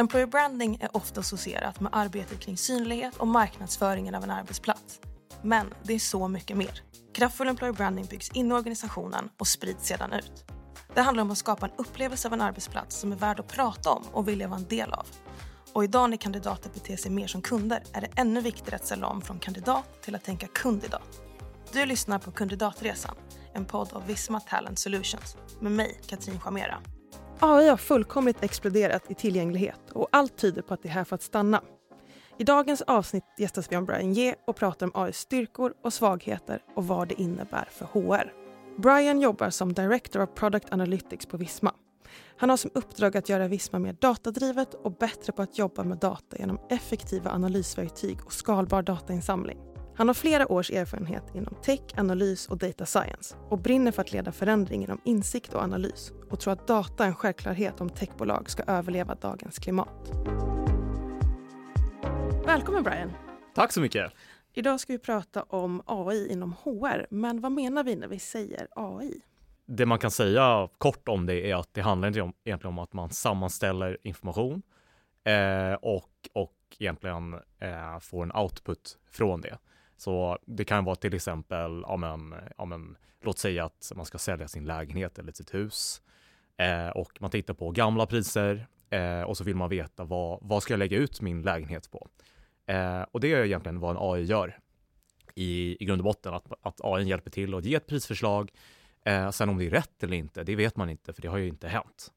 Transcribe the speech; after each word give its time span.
Employer 0.00 0.26
branding 0.26 0.78
är 0.80 0.96
ofta 0.96 1.20
associerat 1.20 1.80
med 1.80 1.90
arbetet 1.94 2.40
kring 2.40 2.56
synlighet 2.56 3.16
och 3.16 3.26
marknadsföringen 3.26 4.14
av 4.14 4.24
en 4.24 4.30
arbetsplats. 4.30 5.00
Men 5.42 5.74
det 5.82 5.94
är 5.94 5.98
så 5.98 6.28
mycket 6.28 6.56
mer. 6.56 6.82
Kraftfull 7.12 7.48
employer 7.48 7.72
branding 7.72 8.06
byggs 8.06 8.30
in 8.30 8.50
i 8.50 8.54
organisationen 8.54 9.30
och 9.38 9.46
sprids 9.46 9.86
sedan 9.86 10.12
ut. 10.12 10.44
Det 10.94 11.00
handlar 11.00 11.22
om 11.22 11.30
att 11.30 11.38
skapa 11.38 11.66
en 11.66 11.72
upplevelse 11.76 12.28
av 12.28 12.34
en 12.34 12.40
arbetsplats 12.40 12.96
som 12.96 13.12
är 13.12 13.16
värd 13.16 13.40
att 13.40 13.48
prata 13.48 13.90
om 13.90 14.02
och 14.12 14.28
vilja 14.28 14.48
vara 14.48 14.58
en 14.58 14.66
del 14.68 14.92
av. 14.92 15.06
Och 15.72 15.84
idag 15.84 16.10
när 16.10 16.16
kandidater 16.16 16.70
beter 16.70 16.96
sig 16.96 17.10
mer 17.10 17.26
som 17.26 17.42
kunder 17.42 17.82
är 17.92 18.00
det 18.00 18.10
ännu 18.16 18.40
viktigare 18.40 18.76
att 18.76 18.86
ställa 18.86 19.06
om 19.06 19.22
från 19.22 19.38
kandidat 19.38 20.02
till 20.02 20.14
att 20.14 20.24
tänka 20.24 20.46
kundidat. 20.46 21.20
Du 21.72 21.86
lyssnar 21.86 22.18
på 22.18 22.30
Kandidatresan, 22.30 23.14
en 23.54 23.64
podd 23.64 23.92
av 23.92 24.06
Visma 24.06 24.40
Talent 24.40 24.78
Solutions 24.78 25.36
med 25.60 25.72
mig, 25.72 26.00
Katrin 26.06 26.40
Chamera. 26.40 26.82
AI 27.42 27.68
har 27.68 27.76
fullkomligt 27.76 28.42
exploderat 28.42 29.10
i 29.10 29.14
tillgänglighet 29.14 29.90
och 29.92 30.08
allt 30.12 30.36
tyder 30.36 30.62
på 30.62 30.74
att 30.74 30.82
det 30.82 30.88
är 30.88 30.92
här 30.92 31.04
för 31.04 31.14
att 31.14 31.22
stanna. 31.22 31.62
I 32.38 32.44
dagens 32.44 32.82
avsnitt 32.82 33.24
gästas 33.38 33.72
vi 33.72 33.76
av 33.76 33.84
Brian 33.84 34.16
Ye 34.16 34.34
och 34.46 34.56
pratar 34.56 34.86
om 34.86 34.92
AIs 34.94 35.18
styrkor 35.18 35.74
och 35.82 35.92
svagheter 35.92 36.62
och 36.74 36.86
vad 36.86 37.08
det 37.08 37.20
innebär 37.20 37.68
för 37.70 37.84
HR. 37.84 38.32
Brian 38.76 39.20
jobbar 39.20 39.50
som 39.50 39.72
Director 39.72 40.22
of 40.22 40.30
Product 40.34 40.72
Analytics 40.72 41.26
på 41.26 41.36
Visma. 41.36 41.74
Han 42.36 42.50
har 42.50 42.56
som 42.56 42.70
uppdrag 42.74 43.16
att 43.16 43.28
göra 43.28 43.48
Visma 43.48 43.78
mer 43.78 43.96
datadrivet 44.00 44.74
och 44.74 44.92
bättre 44.92 45.32
på 45.32 45.42
att 45.42 45.58
jobba 45.58 45.84
med 45.84 45.98
data 45.98 46.36
genom 46.38 46.60
effektiva 46.70 47.30
analysverktyg 47.30 48.26
och 48.26 48.32
skalbar 48.32 48.82
datainsamling. 48.82 49.69
Han 49.94 50.08
har 50.08 50.14
flera 50.14 50.52
års 50.52 50.70
erfarenhet 50.70 51.24
inom 51.34 51.54
tech, 51.62 51.80
analys 51.96 52.48
och 52.48 52.58
data 52.58 52.86
science 52.86 53.36
och 53.48 53.58
brinner 53.58 53.92
för 53.92 54.02
att 54.02 54.12
leda 54.12 54.32
förändring 54.32 54.84
inom 54.84 55.00
insikt 55.04 55.54
och 55.54 55.62
analys 55.62 56.12
och 56.30 56.40
tror 56.40 56.52
att 56.52 56.66
data 56.66 57.04
är 57.04 57.08
en 57.08 57.14
självklarhet 57.14 57.80
om 57.80 57.90
techbolag 57.90 58.50
ska 58.50 58.62
överleva 58.62 59.14
dagens 59.14 59.58
klimat. 59.58 60.10
Välkommen 62.46 62.82
Brian! 62.82 63.12
Tack 63.54 63.72
så 63.72 63.80
mycket! 63.80 64.12
Idag 64.52 64.80
ska 64.80 64.92
vi 64.92 64.98
prata 64.98 65.42
om 65.42 65.82
AI 65.86 66.32
inom 66.32 66.52
HR, 66.52 67.06
men 67.10 67.40
vad 67.40 67.52
menar 67.52 67.84
vi 67.84 67.96
när 67.96 68.08
vi 68.08 68.18
säger 68.18 68.68
AI? 68.76 69.20
Det 69.66 69.86
man 69.86 69.98
kan 69.98 70.10
säga 70.10 70.68
kort 70.78 71.08
om 71.08 71.26
det 71.26 71.50
är 71.50 71.54
att 71.54 71.74
det 71.74 71.80
handlar 71.80 72.08
inte 72.08 72.20
om, 72.20 72.32
egentligen 72.44 72.72
om 72.72 72.78
att 72.78 72.92
man 72.92 73.10
sammanställer 73.10 73.98
information 74.02 74.62
eh, 75.24 75.74
och, 75.74 76.10
och 76.32 76.56
egentligen 76.78 77.34
eh, 77.58 77.98
får 78.00 78.22
en 78.22 78.32
output 78.32 78.98
från 79.10 79.40
det. 79.40 79.58
Så 80.00 80.38
det 80.46 80.64
kan 80.64 80.84
vara 80.84 80.96
till 80.96 81.14
exempel, 81.14 81.84
ja 81.86 81.96
men, 81.96 82.34
ja 82.58 82.64
men, 82.64 82.96
låt 83.22 83.38
säga 83.38 83.64
att 83.64 83.92
man 83.96 84.06
ska 84.06 84.18
sälja 84.18 84.48
sin 84.48 84.64
lägenhet 84.64 85.18
eller 85.18 85.32
sitt 85.32 85.54
hus 85.54 86.02
eh, 86.56 86.88
och 86.88 87.12
man 87.20 87.30
tittar 87.30 87.54
på 87.54 87.70
gamla 87.70 88.06
priser 88.06 88.66
eh, 88.90 89.22
och 89.22 89.36
så 89.36 89.44
vill 89.44 89.56
man 89.56 89.68
veta 89.68 90.04
vad, 90.04 90.38
vad 90.42 90.62
ska 90.62 90.72
jag 90.72 90.78
lägga 90.78 90.98
ut 90.98 91.20
min 91.20 91.42
lägenhet 91.42 91.90
på? 91.90 92.08
Eh, 92.66 93.02
och 93.02 93.20
det 93.20 93.32
är 93.32 93.44
egentligen 93.44 93.80
vad 93.80 93.90
en 93.90 94.02
AI 94.02 94.22
gör 94.22 94.58
i, 95.34 95.76
i 95.80 95.84
grund 95.84 96.00
och 96.00 96.04
botten, 96.04 96.34
att, 96.34 96.52
att 96.62 96.80
AI 96.84 97.04
hjälper 97.04 97.30
till 97.30 97.54
att 97.54 97.64
ge 97.64 97.74
ett 97.74 97.86
prisförslag. 97.86 98.52
Eh, 99.04 99.30
sen 99.30 99.48
om 99.48 99.58
det 99.58 99.66
är 99.66 99.70
rätt 99.70 100.02
eller 100.02 100.16
inte, 100.16 100.44
det 100.44 100.56
vet 100.56 100.76
man 100.76 100.90
inte, 100.90 101.12
för 101.12 101.22
det 101.22 101.28
har 101.28 101.38
ju 101.38 101.48
inte 101.48 101.68
hänt. 101.68 102.12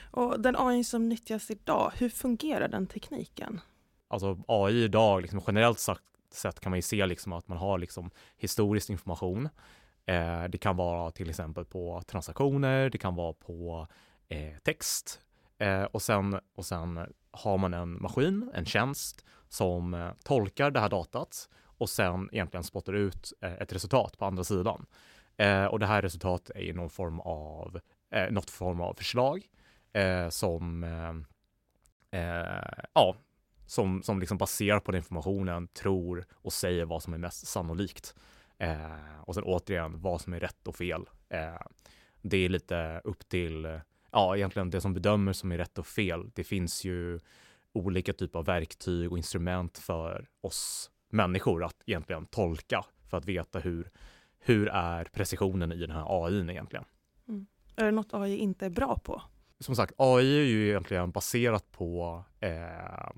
Och 0.00 0.40
den 0.40 0.56
AI 0.58 0.84
som 0.84 1.08
nyttjas 1.08 1.50
idag, 1.50 1.92
hur 1.96 2.08
fungerar 2.08 2.68
den 2.68 2.86
tekniken? 2.86 3.60
Alltså 4.08 4.42
AI 4.48 4.84
idag, 4.84 5.22
liksom 5.22 5.40
generellt 5.46 5.78
sagt, 5.78 6.02
sätt 6.34 6.60
kan 6.60 6.70
man 6.70 6.78
ju 6.78 6.82
se 6.82 7.06
liksom 7.06 7.32
att 7.32 7.48
man 7.48 7.58
har 7.58 7.78
liksom 7.78 8.10
historisk 8.36 8.90
information. 8.90 9.48
Eh, 10.06 10.44
det 10.44 10.58
kan 10.58 10.76
vara 10.76 11.10
till 11.10 11.30
exempel 11.30 11.64
på 11.64 12.02
transaktioner, 12.06 12.90
det 12.90 12.98
kan 12.98 13.14
vara 13.14 13.32
på 13.32 13.86
eh, 14.28 14.58
text 14.62 15.20
eh, 15.58 15.82
och, 15.82 16.02
sen, 16.02 16.40
och 16.54 16.66
sen 16.66 17.06
har 17.30 17.58
man 17.58 17.74
en 17.74 18.02
maskin, 18.02 18.50
en 18.54 18.64
tjänst 18.64 19.24
som 19.48 19.94
eh, 19.94 20.10
tolkar 20.24 20.70
det 20.70 20.80
här 20.80 20.88
datat 20.88 21.48
och 21.64 21.90
sen 21.90 22.28
egentligen 22.32 22.64
spottar 22.64 22.92
ut 22.92 23.32
eh, 23.40 23.52
ett 23.52 23.72
resultat 23.72 24.18
på 24.18 24.24
andra 24.24 24.44
sidan. 24.44 24.86
Eh, 25.36 25.64
och 25.64 25.78
det 25.78 25.86
här 25.86 26.02
resultatet 26.02 26.56
är 26.56 26.60
ju 26.60 26.72
någon 26.72 26.90
form 26.90 27.20
av, 27.20 27.80
något 28.30 28.50
form 28.50 28.80
av 28.80 28.94
förslag 28.94 29.48
som, 30.30 30.84
ja, 32.94 33.16
som, 33.66 34.02
som 34.02 34.20
liksom 34.20 34.38
baserat 34.38 34.84
på 34.84 34.92
den 34.92 34.98
informationen 34.98 35.68
tror 35.68 36.24
och 36.32 36.52
säger 36.52 36.84
vad 36.84 37.02
som 37.02 37.14
är 37.14 37.18
mest 37.18 37.46
sannolikt. 37.46 38.14
och 39.20 39.34
sen 39.34 39.44
återigen 39.44 40.00
vad 40.00 40.20
som 40.20 40.32
är 40.32 40.40
rätt 40.40 40.68
och 40.68 40.76
fel. 40.76 41.08
det 42.22 42.36
är 42.36 42.48
lite 42.48 43.00
upp 43.04 43.28
till, 43.28 43.80
ja, 44.12 44.36
egentligen 44.36 44.70
det 44.70 44.80
som 44.80 44.94
bedömer 44.94 45.32
som 45.32 45.52
är 45.52 45.58
rätt 45.58 45.78
och 45.78 45.86
fel. 45.86 46.30
Det 46.34 46.44
finns 46.44 46.84
ju 46.84 47.20
olika 47.72 48.12
typer 48.12 48.38
av 48.38 48.44
verktyg 48.44 49.12
och 49.12 49.18
instrument 49.18 49.78
för 49.78 50.28
oss 50.40 50.90
människor 51.12 51.64
att 51.64 51.82
egentligen 51.86 52.26
tolka 52.26 52.84
för 53.10 53.16
att 53.16 53.24
veta 53.24 53.58
hur, 53.58 53.90
hur 54.38 54.68
är 54.68 55.04
precisionen 55.04 55.72
i 55.72 55.76
den 55.76 55.90
här 55.90 56.24
AI 56.24 56.50
egentligen. 56.50 56.84
Mm. 57.28 57.46
Är 57.76 57.84
det 57.84 57.90
något 57.90 58.14
AI 58.14 58.36
inte 58.36 58.66
är 58.66 58.70
bra 58.70 58.98
på? 58.98 59.22
Som 59.60 59.76
sagt, 59.76 59.94
AI 59.96 60.38
är 60.38 60.44
ju 60.44 60.68
egentligen 60.68 61.10
baserat 61.10 61.72
på 61.72 62.24
eh, 62.40 63.10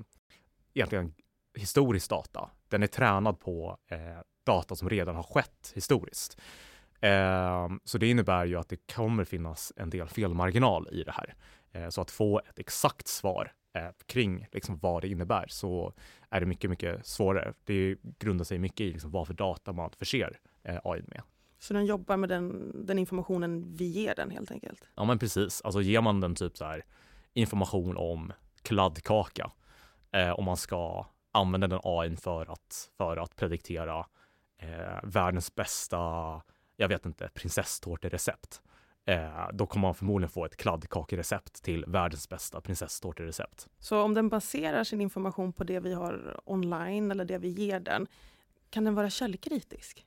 egentligen 0.74 1.14
historisk 1.54 2.10
data. 2.10 2.50
Den 2.68 2.82
är 2.82 2.86
tränad 2.86 3.40
på 3.40 3.78
eh, 3.88 3.98
data 4.44 4.76
som 4.76 4.90
redan 4.90 5.16
har 5.16 5.22
skett 5.22 5.72
historiskt. 5.74 6.40
Eh, 7.00 7.68
så 7.84 7.98
det 7.98 8.10
innebär 8.10 8.44
ju 8.44 8.56
att 8.56 8.68
det 8.68 8.94
kommer 8.94 9.24
finnas 9.24 9.72
en 9.76 9.90
del 9.90 10.08
felmarginal 10.08 10.88
i 10.92 11.02
det 11.02 11.12
här. 11.12 11.34
Eh, 11.72 11.88
så 11.88 12.00
att 12.00 12.10
få 12.10 12.40
ett 12.48 12.58
exakt 12.58 13.08
svar 13.08 13.52
eh, 13.74 13.88
kring 14.06 14.46
liksom, 14.52 14.78
vad 14.78 15.02
det 15.02 15.08
innebär 15.08 15.46
så 15.48 15.92
är 16.30 16.40
det 16.40 16.46
mycket, 16.46 16.70
mycket 16.70 17.06
svårare. 17.06 17.52
Det 17.64 17.96
grundar 18.18 18.44
sig 18.44 18.58
mycket 18.58 18.80
i 18.80 18.92
liksom, 18.92 19.10
vad 19.10 19.26
för 19.26 19.34
data 19.34 19.72
man 19.72 19.90
förser 19.90 20.38
eh, 20.62 20.78
AI 20.84 21.02
med. 21.06 21.22
Så 21.58 21.74
den 21.74 21.86
jobbar 21.86 22.16
med 22.16 22.28
den, 22.28 22.72
den, 22.86 22.98
informationen 22.98 23.76
vi 23.76 23.84
ger 23.84 24.14
den 24.14 24.30
helt 24.30 24.50
enkelt? 24.50 24.88
Ja, 24.94 25.04
men 25.04 25.18
precis. 25.18 25.62
Alltså 25.62 25.80
ger 25.80 26.00
man 26.00 26.20
den 26.20 26.34
typ 26.34 26.56
så 26.56 26.64
här 26.64 26.84
information 27.32 27.96
om 27.96 28.32
kladdkaka 28.62 29.50
eh, 30.14 30.30
om 30.30 30.44
man 30.44 30.56
ska 30.56 31.06
använda 31.32 31.66
den 31.66 31.80
AI 31.82 32.16
för 32.16 32.52
att, 32.52 32.90
för 32.96 33.16
att 33.16 33.36
prediktera 33.36 34.06
eh, 34.58 35.00
världens 35.02 35.54
bästa, 35.54 35.96
jag 36.76 36.88
vet 36.88 37.06
inte, 37.06 37.28
prinsesstårterecept 37.34 38.62
eh, 39.06 39.48
då 39.52 39.66
kommer 39.66 39.88
man 39.88 39.94
förmodligen 39.94 40.30
få 40.30 40.44
ett 40.44 40.56
kladdkakerecept 40.56 41.62
till 41.62 41.84
världens 41.88 42.28
bästa 42.28 42.60
prinsesstårterecept. 42.60 43.68
Så 43.78 44.02
om 44.02 44.14
den 44.14 44.28
baserar 44.28 44.84
sin 44.84 45.00
information 45.00 45.52
på 45.52 45.64
det 45.64 45.80
vi 45.80 45.92
har 45.92 46.40
online 46.44 47.10
eller 47.10 47.24
det 47.24 47.38
vi 47.38 47.48
ger 47.48 47.80
den, 47.80 48.06
kan 48.70 48.84
den 48.84 48.94
vara 48.94 49.10
källkritisk? 49.10 50.06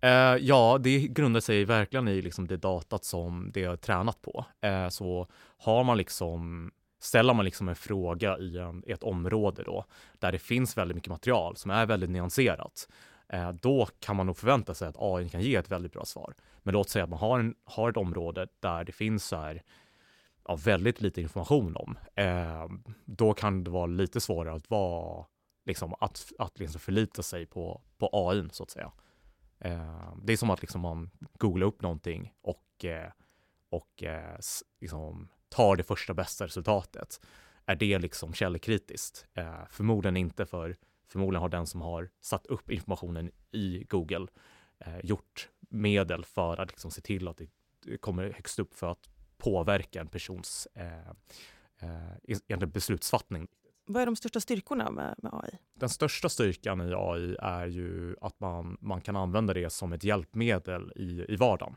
Eh, 0.00 0.36
ja, 0.40 0.78
det 0.80 0.98
grundar 0.98 1.40
sig 1.40 1.64
verkligen 1.64 2.08
i 2.08 2.22
liksom 2.22 2.46
det 2.46 2.56
datat 2.56 3.04
som 3.04 3.50
det 3.54 3.64
är 3.64 3.76
tränat 3.76 4.22
på. 4.22 4.44
Eh, 4.60 4.88
så 4.88 5.28
har 5.58 5.84
man 5.84 5.96
liksom 5.96 6.70
ställer 6.98 7.34
man 7.34 7.44
liksom 7.44 7.68
en 7.68 7.76
fråga 7.76 8.38
i, 8.38 8.58
en, 8.58 8.82
i 8.86 8.92
ett 8.92 9.02
område 9.02 9.62
då, 9.62 9.84
där 10.18 10.32
det 10.32 10.38
finns 10.38 10.76
väldigt 10.76 10.94
mycket 10.94 11.10
material 11.10 11.56
som 11.56 11.70
är 11.70 11.86
väldigt 11.86 12.10
nyanserat, 12.10 12.88
eh, 13.28 13.52
då 13.52 13.88
kan 14.00 14.16
man 14.16 14.26
nog 14.26 14.36
förvänta 14.36 14.74
sig 14.74 14.88
att 14.88 14.96
AI 14.98 15.28
kan 15.28 15.40
ge 15.40 15.56
ett 15.56 15.70
väldigt 15.70 15.92
bra 15.92 16.04
svar. 16.04 16.34
Men 16.62 16.74
låt 16.74 16.88
säga 16.88 17.04
att 17.04 17.10
man 17.10 17.18
har, 17.18 17.38
en, 17.38 17.54
har 17.64 17.90
ett 17.90 17.96
område 17.96 18.48
där 18.60 18.84
det 18.84 18.92
finns 18.92 19.24
så 19.24 19.36
här, 19.36 19.62
ja, 20.48 20.56
väldigt 20.56 21.00
lite 21.00 21.20
information 21.20 21.76
om. 21.76 21.98
Eh, 22.14 22.68
då 23.04 23.34
kan 23.34 23.64
det 23.64 23.70
vara 23.70 23.86
lite 23.86 24.20
svårare 24.20 24.56
att 24.56 24.70
vara, 24.70 25.26
liksom, 25.66 25.94
att, 26.00 26.32
att 26.38 26.58
liksom 26.58 26.80
förlita 26.80 27.22
sig 27.22 27.46
på, 27.46 27.82
på 27.98 28.10
AI 28.12 28.48
så 28.52 28.62
att 28.62 28.70
säga. 28.70 28.92
Eh, 29.58 30.16
det 30.22 30.32
är 30.32 30.36
som 30.36 30.50
att 30.50 30.62
liksom 30.62 30.80
man 30.80 31.10
googlar 31.38 31.66
upp 31.66 31.82
någonting 31.82 32.32
och, 32.42 32.84
eh, 32.84 33.10
och 33.70 34.02
eh, 34.02 34.38
liksom 34.80 35.28
tar 35.56 35.76
det 35.76 35.82
första 35.82 36.14
bästa 36.14 36.44
resultatet. 36.44 37.20
Är 37.66 37.76
det 37.76 37.98
liksom 37.98 38.34
källkritiskt? 38.34 39.26
Eh, 39.34 39.66
förmodligen 39.70 40.16
inte, 40.16 40.46
för 40.46 40.76
förmodligen 41.08 41.42
har 41.42 41.48
den 41.48 41.66
som 41.66 41.80
har 41.80 42.08
satt 42.20 42.46
upp 42.46 42.70
informationen 42.70 43.30
i 43.52 43.84
Google 43.88 44.26
eh, 44.78 44.98
gjort 45.02 45.48
medel 45.68 46.24
för 46.24 46.60
att 46.60 46.68
liksom 46.68 46.90
se 46.90 47.00
till 47.00 47.28
att 47.28 47.36
det 47.84 47.98
kommer 47.98 48.22
högst 48.22 48.58
upp 48.58 48.74
för 48.74 48.90
att 48.90 49.08
påverka 49.38 50.00
en 50.00 50.08
persons 50.08 50.68
eh, 50.74 51.08
eh, 52.48 52.66
beslutsfattning. 52.66 53.48
Vad 53.86 54.02
är 54.02 54.06
de 54.06 54.16
största 54.16 54.40
styrkorna 54.40 54.90
med, 54.90 55.14
med, 55.18 55.32
AI? 55.34 55.58
Den 55.74 55.88
största 55.88 56.28
styrkan 56.28 56.80
i 56.80 56.94
AI 56.94 57.36
är 57.38 57.66
ju 57.66 58.16
att 58.20 58.40
man, 58.40 58.78
man 58.80 59.00
kan 59.00 59.16
använda 59.16 59.54
det 59.54 59.70
som 59.70 59.92
ett 59.92 60.04
hjälpmedel 60.04 60.92
i, 60.96 61.24
i 61.28 61.36
vardagen. 61.36 61.76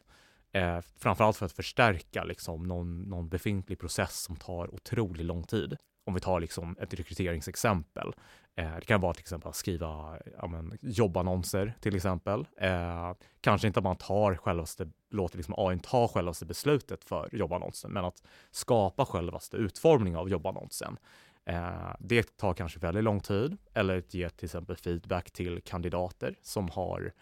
Eh, 0.51 0.80
framförallt 0.98 1.38
för 1.38 1.46
att 1.46 1.51
förstärka 1.51 2.24
liksom, 2.24 2.63
någon, 2.63 3.01
någon 3.01 3.30
befintlig 3.30 3.80
process 3.80 4.22
som 4.22 4.36
tar 4.36 4.74
otroligt 4.74 5.25
lång 5.25 5.44
tid. 5.44 5.78
Om 6.06 6.13
vi 6.13 6.19
tar 6.19 6.40
liksom, 6.40 6.78
ett 6.80 6.94
rekryteringsexempel 6.94 8.13
Eh, 8.60 8.75
det 8.75 8.86
kan 8.86 9.01
vara 9.01 9.13
till 9.13 9.22
exempel 9.22 9.50
att 9.50 9.56
skriva 9.56 10.18
ja, 10.38 10.48
men, 10.48 10.78
jobbannonser 10.81 11.74
till 11.80 11.96
exempel. 11.96 12.46
Eh, 12.57 13.13
kanske 13.42 13.68
inte 13.68 13.80
att 13.80 13.84
man 13.84 13.96
tar 13.96 14.36
självaste, 14.36 14.90
låter 15.10 15.38
liksom 15.38 15.54
AI 15.57 15.80
ta 15.84 16.07
självaste 16.07 16.46
beslutet 16.46 17.04
för 17.04 17.36
jobbannonsen, 17.36 17.92
men 17.92 18.06
att 18.06 18.24
skapa 18.51 19.06
självaste 19.06 19.57
utformning 19.57 20.18
av 20.18 20.30
jobbannonsen. 20.30 20.98
Eh, 21.46 21.96
det 22.00 22.38
tar 22.38 22.54
kanske 22.54 22.80
väldigt 22.80 23.04
lång 23.04 23.19
tid 23.19 23.57
eller 23.74 23.98
att 23.98 24.13
ge 24.13 24.30
till 24.30 24.46
exempel 24.46 24.75
feedback 24.75 25.31
till 25.31 25.62
kandidater 25.62 26.36
som, 26.42 26.69
har, 26.69 27.13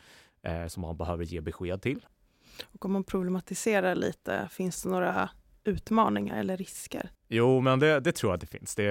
eh, 0.42 0.68
som 0.68 0.82
man 0.82 0.98
behöver 0.98 1.24
ge 1.24 1.42
besked 1.42 1.82
till. 1.82 2.06
Och 2.63 2.86
om 2.86 2.92
man 2.92 3.04
problematiserar 3.04 3.95
lite, 3.95 4.50
finns 4.51 4.83
det 4.83 4.89
några 4.89 5.30
utmaningar 5.63 6.39
eller 6.39 6.57
risker? 6.57 7.09
Jo, 7.27 7.62
men 7.62 7.80
det, 7.80 8.00
det 8.00 8.12
tror 8.12 8.31
jag 8.31 8.36
att 8.36 8.42
det 8.42 8.57
finns. 8.57 8.75
Det, 8.75 8.83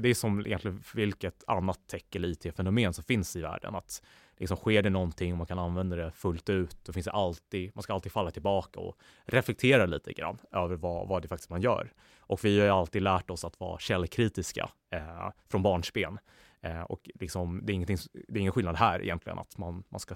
det 0.00 0.08
är 0.08 0.14
som 0.14 0.46
egentligen 0.46 0.82
vilket 0.94 1.44
annat 1.46 1.86
tech 1.86 2.02
eller 2.14 2.28
IT-fenomen 2.28 2.92
som 2.92 3.04
finns 3.04 3.36
i 3.36 3.40
världen. 3.40 3.74
Att 3.74 4.02
liksom 4.36 4.56
sker 4.56 4.82
det 4.82 4.90
någonting 4.90 5.32
och 5.32 5.38
man 5.38 5.46
kan 5.46 5.58
använda 5.58 5.96
det 5.96 6.12
fullt 6.12 6.48
ut, 6.48 6.76
då 6.84 6.92
finns 6.92 7.06
det 7.06 7.12
alltid, 7.12 7.70
man 7.74 7.82
ska 7.82 7.94
alltid 7.94 8.12
falla 8.12 8.30
tillbaka 8.30 8.80
och 8.80 8.96
reflektera 9.24 9.86
lite 9.86 10.12
grann 10.12 10.38
över 10.52 10.76
vad, 10.76 11.08
vad 11.08 11.22
det 11.22 11.28
faktiskt 11.28 11.50
man 11.50 11.62
gör. 11.62 11.92
Och 12.18 12.44
vi 12.44 12.58
har 12.58 12.66
ju 12.66 12.72
alltid 12.72 13.02
lärt 13.02 13.30
oss 13.30 13.44
att 13.44 13.60
vara 13.60 13.78
källkritiska 13.78 14.70
eh, 14.90 15.30
från 15.48 15.62
barnsben. 15.62 16.18
Eh, 16.60 16.82
och 16.82 17.10
liksom, 17.14 17.60
det, 17.62 17.72
är 17.72 17.86
det 18.28 18.38
är 18.38 18.40
ingen 18.40 18.52
skillnad 18.52 18.76
här 18.76 19.02
egentligen, 19.02 19.38
att 19.38 19.58
man, 19.58 19.84
man 19.88 20.00
ska 20.00 20.14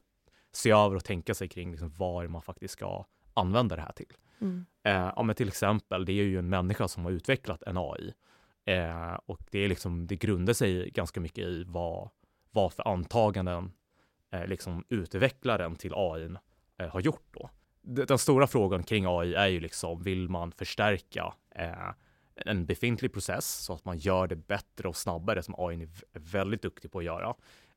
se 0.57 0.71
över 0.71 0.97
och 0.97 1.05
tänka 1.05 1.35
sig 1.35 1.49
kring 1.49 1.71
liksom 1.71 1.93
vad 1.99 2.31
man 2.31 2.43
faktiskt 2.43 2.75
ska 2.75 3.05
använda 3.35 3.77
det 3.77 3.83
här 3.83 3.93
till. 3.93 4.13
Mm. 4.41 4.67
Eh, 4.83 5.13
ja, 5.17 5.23
men 5.23 5.35
till 5.35 5.49
exempel, 5.49 6.05
det 6.05 6.13
är 6.13 6.25
ju 6.25 6.39
en 6.39 6.49
människa 6.49 6.89
som 6.89 7.05
har 7.05 7.13
utvecklat 7.13 7.63
en 7.63 7.77
AI. 7.79 8.15
Eh, 8.65 9.15
och 9.27 9.41
det, 9.51 9.59
är 9.59 9.69
liksom, 9.69 10.07
det 10.07 10.17
grundar 10.17 10.53
sig 10.53 10.91
ganska 10.91 11.21
mycket 11.21 11.45
i 11.45 11.65
vad, 11.65 12.09
vad 12.51 12.73
för 12.73 12.89
antaganden 12.89 13.73
eh, 14.33 14.47
liksom 14.47 14.85
utvecklaren 14.89 15.77
till 15.77 15.93
AI 15.95 16.35
eh, 16.79 16.89
har 16.89 17.01
gjort. 17.01 17.27
Då. 17.31 17.51
Den 17.83 18.19
stora 18.19 18.47
frågan 18.47 18.83
kring 18.83 19.05
AI 19.09 19.35
är 19.35 19.47
ju 19.47 19.61
liksom, 19.61 20.03
vill 20.03 20.29
man 20.29 20.53
förstärka 20.53 21.35
eh, 21.51 21.91
en 22.37 22.67
befintlig 22.67 23.13
process 23.13 23.55
så 23.55 23.73
att 23.73 23.85
man 23.85 23.99
gör 23.99 24.27
det 24.27 24.37
bättre 24.37 24.89
och 24.89 24.97
snabbare 24.97 25.43
som 25.43 25.55
AI 25.59 25.83
är 25.83 26.21
väldigt 26.21 26.63
duktig 26.63 26.93
på 26.93 26.99
att 26.99 27.05
göra? 27.05 27.35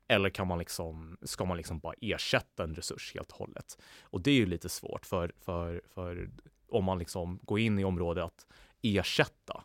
Eller 0.07 0.29
kan 0.29 0.47
man 0.47 0.59
liksom, 0.59 1.17
ska 1.21 1.45
man 1.45 1.57
liksom 1.57 1.79
bara 1.79 1.93
ersätta 2.01 2.63
en 2.63 2.75
resurs 2.75 3.13
helt 3.13 3.31
och 3.31 3.37
hållet? 3.37 3.77
Och 4.01 4.21
det 4.21 4.31
är 4.31 4.35
ju 4.35 4.45
lite 4.45 4.69
svårt 4.69 5.05
för, 5.05 5.31
för, 5.39 5.81
för 5.93 6.29
om 6.69 6.83
man 6.83 6.99
liksom 6.99 7.39
går 7.43 7.59
in 7.59 7.79
i 7.79 7.83
området 7.83 8.23
att 8.23 8.45
ersätta, 8.81 9.63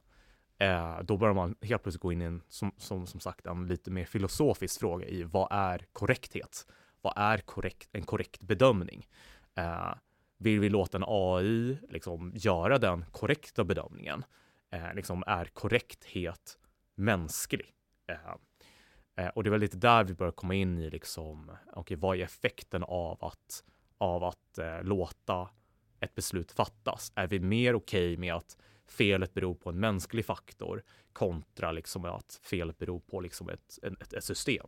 eh, 0.59 1.01
då 1.03 1.17
börjar 1.17 1.35
man 1.35 1.55
helt 1.61 1.83
plötsligt 1.83 2.03
gå 2.03 2.13
in 2.13 2.23
i 2.23 2.25
en, 2.25 2.43
som, 2.49 2.73
som, 2.77 3.07
som 3.07 3.21
sagt, 3.21 3.47
en 3.47 3.69
lite 3.69 3.91
mer 3.91 4.05
filosofisk 4.05 4.81
fråga 4.81 5.07
i 5.07 5.23
vad 5.23 5.49
är 5.51 5.87
korrekthet? 5.93 6.67
Vad 7.01 7.13
är 7.17 7.39
korrekt, 7.39 7.89
en 7.93 8.03
korrekt 8.03 8.43
bedömning? 8.43 9.07
Eh, 9.55 9.95
vill 10.39 10.61
vi 10.61 10.69
låta 10.69 10.99
en 10.99 11.05
AI 11.07 11.79
liksom 11.91 12.33
göra 12.35 12.79
den 12.79 13.05
korrekta 13.13 13.65
bedömningen? 13.65 14.25
Eh, 14.71 14.95
liksom 14.95 15.25
är 15.27 15.45
korrekthet 15.45 16.59
mänsklig? 16.95 17.75
Eh, 18.09 18.35
Eh, 19.17 19.29
och 19.29 19.45
det 19.45 19.49
är 19.49 19.51
väl 19.51 19.61
lite 19.61 19.77
där 19.77 20.05
vi 20.05 20.15
börjar 20.15 20.33
komma 20.33 20.55
in 20.55 20.79
i 20.79 20.91
liksom, 20.91 21.51
okay, 21.75 21.97
vad 21.97 22.17
är 22.17 22.23
effekten 22.23 22.83
av 22.83 23.25
att, 23.25 23.65
av 23.99 24.25
att 24.25 24.59
eh, 24.59 24.83
låta 24.83 25.49
ett 26.01 26.15
beslut 26.15 26.53
fattas? 26.53 27.13
Är 27.15 27.27
vi 27.27 27.41
mer 27.41 27.75
okej 27.75 28.13
okay 28.13 28.17
med 28.17 28.35
att 28.35 28.57
felet 28.87 29.35
beror 29.35 29.55
på 29.55 29.71
en 29.71 29.81
mänsklig 29.81 30.27
faktor 30.27 30.83
kontra 31.13 31.73
liksom 31.73 32.05
att 32.05 32.41
felet 32.43 32.79
beror 32.79 33.01
på 33.01 33.21
liksom 33.21 33.49
ett, 33.49 33.79
ett, 33.83 34.13
ett 34.13 34.25
system? 34.25 34.67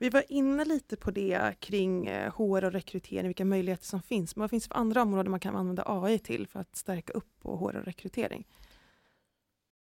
Vi 0.00 0.10
var 0.10 0.24
inne 0.28 0.64
lite 0.64 0.96
på 0.96 1.10
det 1.10 1.54
kring 1.60 2.06
eh, 2.06 2.32
HR 2.34 2.64
och 2.64 2.72
rekrytering, 2.72 3.26
vilka 3.26 3.44
möjligheter 3.44 3.84
som 3.84 4.02
finns. 4.02 4.36
Men 4.36 4.40
vad 4.40 4.50
finns 4.50 4.64
det 4.64 4.68
för 4.68 4.80
andra 4.80 5.02
områden 5.02 5.30
man 5.30 5.40
kan 5.40 5.56
använda 5.56 5.82
AI 5.86 6.18
till 6.18 6.46
för 6.46 6.60
att 6.60 6.76
stärka 6.76 7.12
upp 7.12 7.40
på 7.42 7.56
HR 7.56 7.76
och 7.76 7.84
rekrytering? 7.84 8.46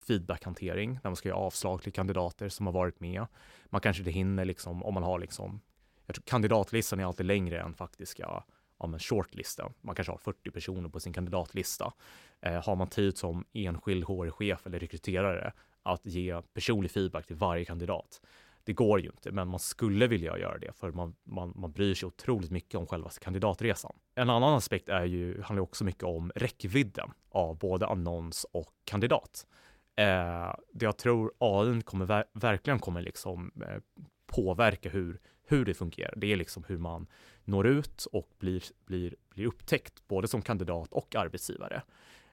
Feedbackhantering, 0.08 0.94
där 0.94 1.10
man 1.10 1.16
ska 1.16 1.30
ge 1.30 1.34
avslag 1.34 1.82
till 1.82 1.94
kandidater 1.94 2.50
som 2.50 2.66
har 2.66 2.74
varit 2.74 3.00
med. 3.00 3.26
Man 3.66 3.82
kanske 3.82 4.02
inte 4.02 4.12
hinner, 4.12 4.46
liksom, 4.46 4.84
om 4.84 4.94
man 4.94 5.04
har 5.04 5.20
liksom, 5.20 5.62
jag 6.06 6.16
tror 6.16 6.24
kandidatlistan 6.24 7.00
är 7.00 7.06
alltid 7.06 7.26
längre 7.26 7.62
än 7.62 7.74
faktiska 7.74 8.44
ja, 8.80 8.88
men 8.88 9.00
shortlisten. 9.00 9.74
Man 9.82 9.96
kanske 9.96 10.12
har 10.12 10.18
40 10.18 10.52
personer 10.52 10.90
på 10.90 11.00
sin 11.00 11.14
kandidatlista. 11.14 11.94
Eh, 12.42 12.66
har 12.66 12.76
man 12.76 12.88
tid 12.88 13.18
som 13.18 13.46
enskild 13.54 14.04
HR-chef 14.04 14.68
eller 14.68 14.80
rekryterare 14.80 15.54
att 15.84 16.06
ge 16.06 16.42
personlig 16.54 16.92
feedback 16.92 17.28
till 17.28 17.36
varje 17.36 17.66
kandidat, 17.66 18.22
det 18.64 18.74
går 18.74 19.00
ju 19.00 19.06
inte, 19.06 19.32
men 19.32 19.48
man 19.48 19.60
skulle 19.60 20.08
vilja 20.08 20.38
göra 20.38 20.58
det 20.58 20.72
för 20.76 20.92
man, 20.92 21.16
man, 21.24 21.54
man 21.56 21.72
bryr 21.72 21.94
sig 21.94 22.08
otroligt 22.08 22.52
mycket 22.52 22.76
om 22.76 22.88
själva 22.88 23.10
kandidatresan. 23.10 23.96
En 24.16 24.30
annan 24.30 24.54
aspekt 24.54 24.90
är 24.90 25.06
ju, 25.06 25.42
handlar 25.42 25.64
också 25.64 25.84
mycket 25.84 26.04
om 26.04 26.32
räckvidden 26.36 27.12
av 27.30 27.58
både 27.58 27.88
annons 27.88 28.46
och 28.52 28.74
kandidat. 28.86 29.48
Eh, 29.96 30.54
det 30.74 30.86
jag 30.86 30.98
tror 30.98 31.32
AI 31.38 31.82
kommer 31.82 32.06
ver 32.06 32.24
verkligen 32.34 32.80
kommer 32.80 33.02
liksom 33.02 33.52
eh, 33.68 33.82
påverka 34.26 34.90
hur, 34.90 35.20
hur 35.48 35.66
det 35.66 35.74
fungerar. 35.74 36.14
Det 36.18 36.32
är 36.32 36.36
liksom 36.36 36.64
hur 36.68 36.78
man 36.78 37.08
når 37.44 37.68
ut 37.68 38.06
och 38.06 38.30
blir, 38.40 38.64
blir, 38.86 39.16
blir 39.30 39.46
upptäckt 39.46 40.08
både 40.08 40.28
som 40.28 40.42
kandidat 40.42 40.94
och 40.94 41.16
arbetsgivare. 41.16 41.82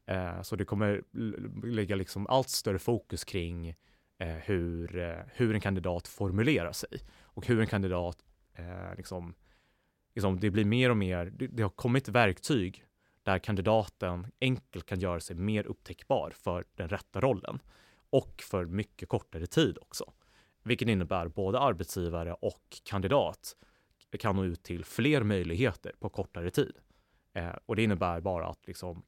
Eh, 0.07 0.43
så 0.43 0.57
det 0.57 0.65
kommer 0.65 1.03
lägga 1.67 1.97
liksom 1.97 2.27
allt 2.27 2.49
större 2.49 2.79
fokus 2.79 3.25
kring 3.25 3.69
eh, 4.19 4.29
hur, 4.29 4.99
eh, 4.99 5.19
hur 5.33 5.55
en 5.55 5.61
kandidat 5.61 6.09
formulerar 6.09 6.73
sig 6.73 7.01
och 7.21 7.47
hur 7.47 7.61
en 7.61 7.67
kandidat 7.67 8.19
eh, 8.55 8.95
liksom, 8.97 9.35
liksom, 10.15 10.41
det 10.41 10.51
blir 10.51 10.65
mer 10.65 10.91
och 10.91 10.97
mer, 10.97 11.25
det, 11.25 11.47
det, 11.47 11.63
har 11.63 11.71
kommit 11.71 12.09
verktyg 12.09 12.85
där 13.29 13.39
kandidaten 13.39 14.27
enkelt 14.41 14.87
kan 14.87 15.01
göra 15.01 15.21
sig 15.21 15.37
mer 15.37 15.67
upptäckbar 15.67 16.31
för 16.31 16.65
den 16.75 16.89
rätta 16.89 17.21
rollen 17.21 17.59
och 18.11 18.43
för 18.43 18.65
mycket 18.65 19.09
kortare 19.09 19.47
tid 19.47 19.79
också. 19.81 20.13
Vilket 20.63 20.89
innebär 20.89 21.29
både 21.29 21.61
arbetsgivare 21.61 22.33
och 22.33 22.81
kandidat 22.85 23.57
kan 24.19 24.37
nå 24.37 24.45
ut 24.45 24.63
till 24.63 24.85
fler 24.85 25.23
möjligheter 25.23 25.93
på 25.99 26.09
kortare 26.09 26.51
tid. 26.51 26.77
Eh, 27.33 27.53
och 27.67 27.77
det 27.77 27.83
innebär 27.83 28.21
bara 28.21 28.49
att 28.49 28.67
liksom, 28.67 29.03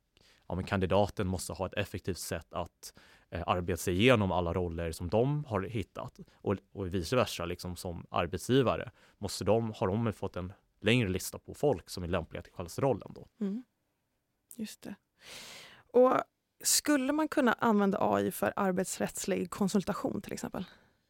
ja, 0.49 0.63
kandidaten 0.63 1.27
måste 1.27 1.53
ha 1.53 1.67
ett 1.67 1.75
effektivt 1.75 2.19
sätt 2.19 2.53
att 2.53 2.95
eh, 3.31 3.43
arbeta 3.47 3.77
sig 3.77 3.95
igenom 3.95 4.33
alla 4.33 4.53
roller 4.53 4.93
som 4.93 5.09
de 5.09 5.45
har 5.45 5.63
hittat 5.63 6.21
och, 6.35 6.57
och 6.73 6.95
vice 6.95 7.17
versa, 7.17 7.45
liksom 7.45 7.77
som 7.77 8.07
arbetsgivare 8.11 8.91
måste 9.19 9.45
de, 9.45 9.73
har 9.77 9.87
de 9.87 10.13
fått 10.13 10.37
en 10.37 10.53
längre 10.81 11.09
lista 11.09 11.39
på 11.39 11.55
folk 11.55 11.91
som 11.91 12.03
är 12.03 12.09
lämpliga 12.09 12.43
till 12.43 12.53
själva 12.53 12.71
rollen. 12.79 13.13
Då. 13.15 13.29
Mm. 13.41 13.65
Just 14.61 14.83
det. 14.83 14.95
Och 15.93 16.23
skulle 16.63 17.13
man 17.13 17.29
kunna 17.29 17.53
använda 17.53 17.99
AI 18.01 18.31
för 18.31 18.53
arbetsrättslig 18.57 19.51
konsultation 19.51 20.23
till 20.23 20.33
exempel? 20.33 20.65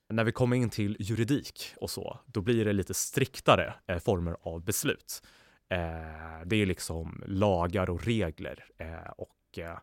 När 0.09 0.25
vi 0.25 0.33
kommer 0.33 0.57
in 0.57 0.71
till 0.71 0.97
juridik 1.01 1.75
och 1.77 1.91
så, 1.91 2.19
då 2.27 2.41
blir 2.41 2.65
det 2.65 2.73
lite 2.73 2.95
striktare 2.95 3.75
eh, 3.87 3.99
former 3.99 4.37
av 4.43 4.65
beslut. 4.65 5.23
Eh, 5.69 6.47
det 6.47 6.57
är 6.57 6.67
liksom 6.67 7.23
lagar 7.27 7.91
och 7.91 8.05
regler 8.05 8.65
eh, 8.79 9.11
och 9.17 9.59
eh, 9.59 9.79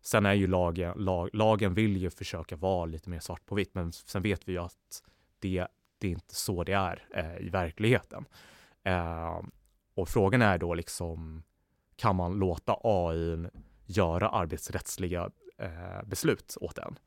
sen 0.00 0.26
är 0.26 0.34
ju 0.34 0.46
lagen, 0.46 0.98
lag, 0.98 1.30
lagen 1.32 1.74
vill 1.74 1.96
ju 1.96 2.10
försöka 2.10 2.56
vara 2.56 2.84
lite 2.84 3.10
mer 3.10 3.20
svart 3.20 3.46
på 3.46 3.54
vitt, 3.54 3.74
men 3.74 3.92
sen 3.92 4.22
vet 4.22 4.48
vi 4.48 4.52
ju 4.52 4.58
att 4.58 5.02
det, 5.38 5.66
det 5.98 6.06
är 6.06 6.12
inte 6.12 6.34
så 6.34 6.64
det 6.64 6.72
är 6.72 7.06
eh, 7.14 7.46
i 7.46 7.48
verkligheten. 7.48 8.24
Eh, 8.82 9.40
och 9.94 10.08
frågan 10.08 10.42
är 10.42 10.58
då 10.58 10.74
liksom, 10.74 11.42
kan 12.02 12.16
man 12.16 12.32
låta 12.32 12.76
AI 12.82 13.46
göra 13.86 14.28
arbetsrättsliga 14.28 15.30
eh, 15.58 16.02
beslut 16.06 16.56
åt 16.60 16.78
en? 16.78 16.98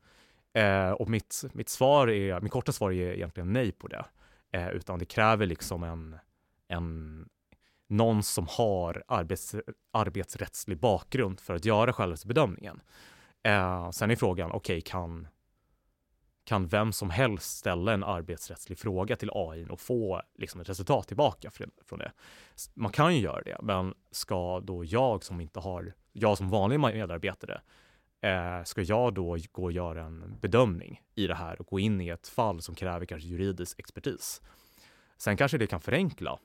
Eh, 0.62 0.90
och 0.90 1.08
mitt, 1.08 1.44
mitt 1.52 1.68
svar 1.68 2.08
är, 2.10 2.40
mitt 2.40 2.52
korta 2.52 2.72
svar 2.72 2.92
är 2.92 3.12
egentligen 3.12 3.52
nej 3.52 3.72
på 3.72 3.88
det. 3.88 4.04
Eh, 4.52 4.68
utan 4.68 4.98
det 4.98 5.04
kräver 5.04 5.46
liksom 5.46 5.82
en, 5.82 6.16
en, 6.68 7.28
någon 7.88 8.22
som 8.22 8.46
har 8.50 9.04
arbets, 9.08 9.54
arbetsrättslig 9.92 10.78
bakgrund 10.78 11.40
för 11.40 11.54
att 11.54 11.64
göra 11.64 11.92
självbedömningen. 11.92 12.80
Eh, 13.42 13.90
sen 13.90 14.10
är 14.10 14.16
frågan, 14.16 14.50
okej, 14.52 14.78
okay, 14.78 14.80
kan, 14.80 15.28
kan 16.46 16.66
vem 16.66 16.92
som 16.92 17.10
helst 17.10 17.58
ställa 17.58 17.92
en 17.92 18.04
arbetsrättslig 18.04 18.78
fråga 18.78 19.16
till 19.16 19.30
AI 19.34 19.66
och 19.70 19.80
få 19.80 20.22
liksom, 20.34 20.60
ett 20.60 20.68
resultat 20.68 21.08
tillbaka 21.08 21.50
från 21.84 21.98
det? 21.98 22.12
Man 22.74 22.92
kan 22.92 23.14
ju 23.14 23.20
göra 23.20 23.42
det, 23.42 23.56
men 23.62 23.94
ska 24.10 24.60
då 24.60 24.84
jag 24.84 25.24
som 25.24 25.40
inte 25.40 25.60
har, 25.60 25.92
jag 26.12 26.38
som 26.38 26.48
vanlig 26.48 26.80
medarbetare, 26.80 27.60
eh, 28.20 28.64
ska 28.64 28.82
jag 28.82 29.14
då 29.14 29.38
gå 29.52 29.64
och 29.64 29.72
göra 29.72 30.04
en 30.04 30.38
bedömning 30.40 31.02
i 31.14 31.26
det 31.26 31.34
här 31.34 31.60
och 31.60 31.66
gå 31.66 31.78
in 31.78 32.00
i 32.00 32.08
ett 32.08 32.28
fall 32.28 32.62
som 32.62 32.74
kräver 32.74 33.06
kanske 33.06 33.28
juridisk 33.28 33.78
expertis. 33.78 34.42
Sen 35.16 35.36
kanske 35.36 35.58
det 35.58 35.66
kan 35.66 35.80
förenkla 35.80 36.38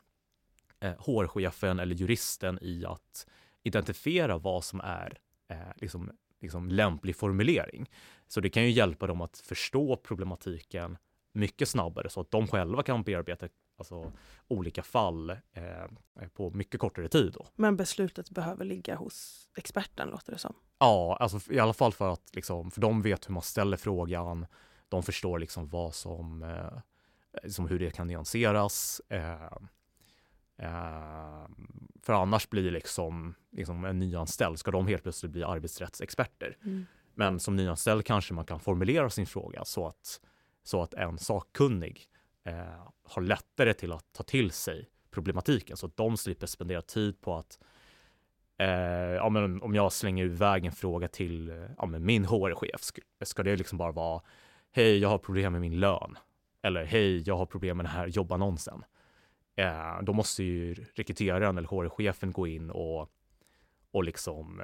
eh, 0.80 0.92
HR-chefen 0.92 1.80
eller 1.80 1.96
juristen 1.96 2.60
i 2.62 2.86
att 2.86 3.28
identifiera 3.64 4.38
vad 4.38 4.64
som 4.64 4.82
är 4.82 5.20
eh, 5.48 5.58
liksom, 5.76 6.12
liksom 6.42 6.70
lämplig 6.70 7.16
formulering. 7.16 7.90
Så 8.28 8.42
det 8.42 8.50
kan 8.50 8.64
ju 8.64 8.70
hjälpa 8.70 9.08
dem 9.08 9.22
att 9.22 9.38
förstå 9.38 9.98
problematiken 9.98 10.98
mycket 11.34 11.70
snabbare 11.70 12.10
så 12.10 12.22
att 12.22 12.32
de 12.32 12.48
själva 12.48 12.84
kan 12.84 13.04
bearbeta 13.04 13.48
alltså, 13.78 14.12
olika 14.48 14.84
fall 14.84 15.30
eh, 15.30 16.28
på 16.34 16.50
mycket 16.50 16.80
kortare 16.80 17.08
tid. 17.08 17.34
Då. 17.34 17.48
Men 17.56 17.78
beslutet 17.78 18.30
behöver 18.30 18.66
ligga 18.66 18.96
hos 18.96 19.48
experten 19.58 20.10
låter 20.10 20.32
det 20.32 20.38
som? 20.38 20.54
Ja, 20.80 21.18
alltså 21.20 21.54
i 21.54 21.60
alla 21.60 21.74
fall 21.74 21.94
för 21.94 22.14
att 22.14 22.36
liksom, 22.36 22.72
för 22.72 22.82
de 22.82 23.02
vet 23.02 23.30
hur 23.30 23.34
man 23.34 23.44
ställer 23.44 23.78
frågan. 23.78 24.46
De 24.90 25.04
förstår 25.04 25.40
liksom 25.40 25.68
vad 25.68 25.96
som, 25.96 26.44
eh, 26.44 26.82
liksom 27.44 27.68
hur 27.68 27.80
det 27.80 27.92
kan 27.92 28.08
nyanseras. 28.08 29.02
Eh, 29.10 29.58
eh, 30.62 31.48
för 32.02 32.14
annars 32.14 32.50
blir 32.50 32.72
liksom, 32.72 33.34
liksom 33.52 33.86
en 33.86 34.00
nyanställd, 34.00 34.60
ska 34.60 34.72
de 34.72 34.88
helt 34.88 35.04
plötsligt 35.04 35.32
bli 35.32 35.44
arbetsrättsexperter? 35.44 36.58
Mm. 36.64 36.86
Men 37.16 37.40
som 37.40 37.56
nyanställd 37.56 38.06
kanske 38.06 38.34
man 38.34 38.46
kan 38.46 38.60
formulera 38.60 39.10
sin 39.10 39.26
fråga 39.26 39.66
så 39.66 39.88
att, 39.88 40.22
så 40.64 40.82
att 40.82 40.94
en 40.94 41.18
sakkunnig 41.18 42.02
eh, 42.44 42.88
har 43.04 43.22
lättare 43.22 43.74
till 43.74 43.92
att 43.92 44.14
ta 44.14 44.24
till 44.24 44.52
sig 44.52 44.90
problematiken 45.12 45.78
så 45.78 45.86
att 45.86 45.98
de 45.98 46.18
slipper 46.18 46.48
spendera 46.48 46.82
tid 46.82 47.22
på 47.22 47.36
att 47.36 47.60
eh, 48.58 48.68
ja, 49.16 49.30
men 49.30 49.62
om 49.62 49.76
jag 49.76 49.92
slänger 49.92 50.26
iväg 50.26 50.66
en 50.66 50.72
fråga 50.72 51.08
till 51.08 51.68
ja, 51.78 51.86
men 51.86 52.06
min 52.06 52.26
HR-chef, 52.26 52.82
ska, 52.82 53.02
ska 53.22 53.44
det 53.44 53.56
liksom 53.56 53.78
bara 53.78 53.92
vara 53.92 54.22
hej, 54.72 54.98
jag 54.98 55.10
har 55.10 55.18
problem 55.18 55.52
med 55.52 55.62
min 55.62 55.80
lön 55.80 56.18
eller 56.62 56.84
hej, 56.84 57.22
jag 57.28 57.38
har 57.38 57.46
problem 57.46 57.78
med 57.78 57.86
den 57.86 57.94
här 57.94 58.08
jobbannonsen. 58.08 58.84
Eh, 59.62 60.04
då 60.04 60.14
måste 60.14 60.44
ju 60.44 60.74
rekryteraren 60.74 61.58
eller 61.58 61.68
HR-chefen 61.68 62.32
gå 62.32 62.48
in 62.48 62.70
och, 62.70 63.10
och 63.92 64.04
liksom 64.04 64.62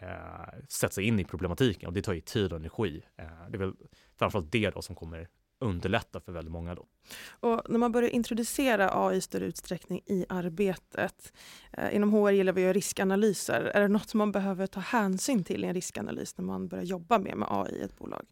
eh, 0.00 0.64
sätta 0.68 0.92
sig 0.92 1.04
in 1.04 1.20
i 1.20 1.24
problematiken 1.24 1.86
och 1.86 1.92
det 1.92 2.02
tar 2.02 2.12
ju 2.12 2.20
tid 2.20 2.52
och 2.52 2.58
energi. 2.58 3.02
Eh, 3.16 3.24
det 3.50 3.56
är 3.56 3.58
väl 3.58 3.72
framförallt 4.18 4.52
det 4.52 4.70
då 4.70 4.82
som 4.82 4.96
kommer 4.96 5.28
underlätta 5.58 6.20
för 6.20 6.32
väldigt 6.32 6.52
många. 6.52 6.74
Då. 6.74 6.86
Och 7.30 7.62
när 7.68 7.78
man 7.78 7.92
börjar 7.92 8.10
introducera 8.10 9.06
AI 9.06 9.16
i 9.16 9.20
större 9.20 9.44
utsträckning 9.44 10.00
i 10.06 10.26
arbetet, 10.28 11.32
eh, 11.72 11.96
inom 11.96 12.12
HR 12.12 12.30
gillar 12.30 12.52
vi 12.52 12.60
att 12.60 12.64
göra 12.64 12.72
riskanalyser. 12.72 13.60
Är 13.74 13.80
det 13.80 13.88
något 13.88 14.08
som 14.08 14.18
man 14.18 14.32
behöver 14.32 14.66
ta 14.66 14.80
hänsyn 14.80 15.44
till 15.44 15.64
i 15.64 15.66
en 15.66 15.74
riskanalys 15.74 16.38
när 16.38 16.44
man 16.44 16.68
börjar 16.68 16.84
jobba 16.84 17.18
mer 17.18 17.34
med 17.34 17.48
AI 17.50 17.72
i 17.72 17.82
ett 17.82 17.96
bolag? 17.98 18.26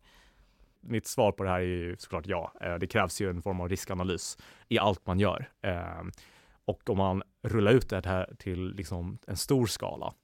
Mitt 0.88 1.06
svar 1.06 1.32
på 1.32 1.44
det 1.44 1.50
här 1.50 1.60
är 1.60 1.64
ju 1.64 1.96
såklart 1.98 2.26
ja. 2.26 2.52
Eh, 2.60 2.74
det 2.74 2.86
krävs 2.86 3.20
ju 3.20 3.30
en 3.30 3.42
form 3.42 3.60
av 3.60 3.68
riskanalys 3.68 4.38
i 4.68 4.78
allt 4.78 5.06
man 5.06 5.18
gör. 5.18 5.50
Eh, 5.62 6.02
och 6.64 6.90
om 6.90 6.98
man 6.98 7.22
rullar 7.42 7.72
ut 7.72 7.88
det 7.88 8.06
här 8.06 8.34
till 8.38 8.74
liksom 8.74 9.18
en 9.26 9.36
stor 9.36 9.66
skala, 9.66 10.14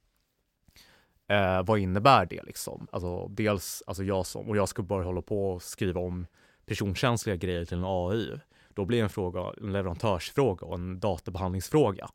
eh, 1.28 1.62
vad 1.62 1.78
innebär 1.78 2.26
det 2.26 2.42
liksom? 2.42 2.87
Alltså 2.92 3.28
dels, 3.28 3.83
alltså 3.87 4.04
jag 4.04 4.26
som, 4.26 4.49
och 4.49 4.56
jag 4.56 4.68
ska 4.68 4.83
börja 4.83 5.04
hålla 5.04 5.23
på 5.23 5.52
och 5.52 5.62
skriva 5.62 6.00
om 6.00 6.26
personkänsliga 6.66 7.37
grejer 7.37 7.64
till 7.64 7.78
en 7.78 7.85
AI, 7.87 8.38
då 8.68 8.85
blir 8.85 9.02
en 9.02 9.11
fråga 9.11 9.52
en 9.61 9.73
leverantörsfråga 9.73 10.66
och 10.66 10.75
en 10.75 11.00
databehandlingsfråga. 11.00 12.09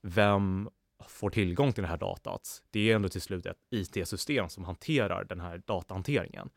Vem 0.00 0.68
får 1.08 1.30
tillgång 1.30 1.72
till 1.72 1.82
det 1.82 1.88
här 1.88 1.96
datat? 1.96 2.62
Det 2.70 2.90
är 2.90 2.96
ändå 2.96 3.08
till 3.08 3.20
slut 3.20 3.46
ett 3.46 3.56
IT-system 3.70 4.48
som 4.48 4.64
hanterar 4.64 5.24
den 5.24 5.40
här 5.40 5.62
datahanteringen. 5.66 6.50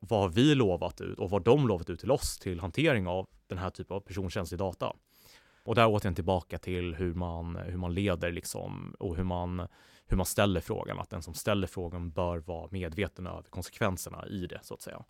Vad 0.00 0.20
har 0.20 0.28
vi 0.28 0.54
lovat 0.54 1.00
ut 1.00 1.18
och 1.18 1.30
vad 1.30 1.44
de 1.44 1.68
lovat 1.68 1.90
ut 1.90 2.00
till 2.00 2.10
oss 2.10 2.38
till 2.38 2.60
hantering 2.60 3.06
av 3.06 3.28
den 3.46 3.58
här 3.58 3.70
typen 3.70 3.96
av 3.96 4.00
personkänslig 4.00 4.58
data? 4.58 4.92
Och 5.64 5.74
där 5.74 5.86
återigen 5.86 6.14
tillbaka 6.14 6.58
till 6.58 6.94
hur 6.94 7.14
man, 7.14 7.56
hur 7.56 7.76
man 7.76 7.94
leder 7.94 8.32
liksom 8.32 8.94
och 8.98 9.16
hur 9.16 9.24
man, 9.24 9.68
hur 10.06 10.16
man 10.16 10.26
ställer 10.26 10.60
frågan. 10.60 10.98
Att 10.98 11.10
den 11.10 11.22
som 11.22 11.34
ställer 11.34 11.66
frågan 11.66 12.10
bör 12.10 12.38
vara 12.38 12.68
medveten 12.70 13.26
över 13.26 13.42
konsekvenserna 13.42 14.26
i 14.26 14.46
det 14.46 14.60
så 14.62 14.74
att 14.74 14.82
säga. 14.82 15.04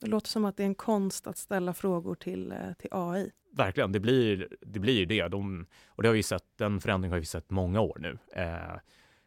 Det 0.00 0.06
låter 0.06 0.28
som 0.28 0.44
att 0.44 0.56
det 0.56 0.62
är 0.62 0.66
en 0.66 0.74
konst 0.74 1.26
att 1.26 1.36
ställa 1.36 1.74
frågor 1.74 2.14
till, 2.14 2.52
eh, 2.52 2.72
till 2.78 2.88
AI. 2.92 3.30
Verkligen, 3.52 3.92
det 3.92 4.00
blir, 4.00 4.48
det 4.60 4.80
blir 4.80 5.06
det. 5.06 5.28
De, 5.28 5.66
och 5.86 6.02
det 6.02 6.08
har 6.08 6.14
vi 6.14 6.22
sett, 6.22 6.44
den 6.56 6.80
förändringen 6.80 7.12
har 7.12 7.20
vi 7.20 7.26
sett 7.26 7.50
många 7.50 7.80
år 7.80 7.98
nu. 8.00 8.18
Eh, 8.32 8.76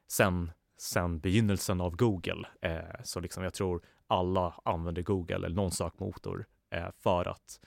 sen, 0.08 0.52
sen 0.78 1.20
begynnelsen 1.20 1.82
av 1.82 1.96
Google. 1.96 2.48
Eh, 2.62 3.02
så 3.04 3.20
liksom 3.20 3.44
jag 3.44 3.54
tror 3.54 3.82
alla 4.14 4.54
använder 4.66 5.02
Google 5.02 5.36
eller 5.36 5.50
någon 5.50 5.72
sökmotor 5.72 6.46
eh, 6.70 6.90
för 7.00 7.28
att 7.28 7.60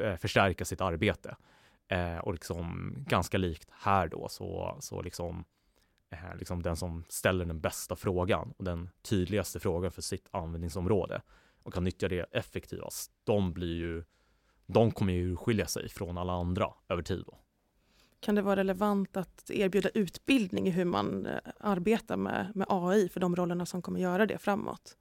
eh, 0.00 0.16
förstärka 0.16 0.64
sitt 0.64 0.80
arbete. 0.80 1.36
Eh, 1.88 2.18
och 2.18 2.32
liksom 2.32 2.94
ganska 2.98 3.38
likt 3.38 3.68
här 3.70 4.08
då 4.08 4.28
så, 4.28 4.76
så 4.80 5.02
liksom, 5.02 5.44
eh, 6.10 6.36
liksom 6.38 6.62
den 6.62 6.76
som 6.76 7.04
ställer 7.08 7.44
den 7.44 7.60
bästa 7.60 7.96
frågan 7.96 8.52
och 8.56 8.64
den 8.64 8.90
tydligaste 9.02 9.60
frågan 9.60 9.90
för 9.90 10.02
sitt 10.02 10.28
användningsområde 10.30 11.22
och 11.62 11.74
kan 11.74 11.84
nyttja 11.84 12.08
det 12.08 12.26
effektivast, 12.32 13.12
de 13.24 13.52
blir 13.52 13.76
ju, 13.76 14.04
de 14.66 14.90
kommer 14.90 15.12
ju 15.12 15.36
skilja 15.36 15.66
sig 15.66 15.88
från 15.88 16.18
alla 16.18 16.32
andra 16.32 16.68
över 16.88 17.02
tid. 17.02 17.24
Då. 17.26 17.38
Kan 18.20 18.34
det 18.34 18.42
vara 18.42 18.56
relevant 18.56 19.16
att 19.16 19.50
erbjuda 19.50 19.88
utbildning 19.88 20.68
i 20.68 20.70
hur 20.70 20.84
man 20.84 21.26
eh, 21.26 21.38
arbetar 21.60 22.16
med, 22.16 22.52
med 22.54 22.66
AI 22.70 23.08
för 23.08 23.20
de 23.20 23.36
rollerna 23.36 23.66
som 23.66 23.82
kommer 23.82 24.00
göra 24.00 24.26
det 24.26 24.38
framåt? 24.38 24.96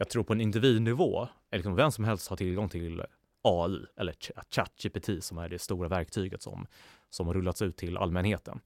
Jag 0.00 0.08
tror 0.08 0.24
på 0.24 0.32
en 0.32 0.40
individnivå, 0.40 1.28
liksom 1.52 1.74
vem 1.74 1.90
som 1.90 2.04
helst 2.04 2.28
har 2.28 2.36
tillgång 2.36 2.68
till 2.68 3.02
AI 3.42 3.86
eller 3.96 4.14
ChatGPT 4.50 5.24
som 5.24 5.38
är 5.38 5.48
det 5.48 5.58
stora 5.58 5.88
verktyget 5.88 6.42
som, 6.42 6.66
som 7.10 7.26
har 7.26 7.34
rullats 7.34 7.62
ut 7.62 7.76
till 7.76 7.96
allmänheten. 7.96 8.60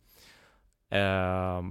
Eh, 0.89 1.63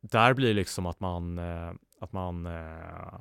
där 0.00 0.34
blir 0.34 0.48
det 0.48 0.54
liksom 0.54 0.86
att 0.86 1.00
man, 1.00 1.38
eh, 1.38 1.72
att 2.00 2.12
man 2.12 2.46
eh, 2.46 3.14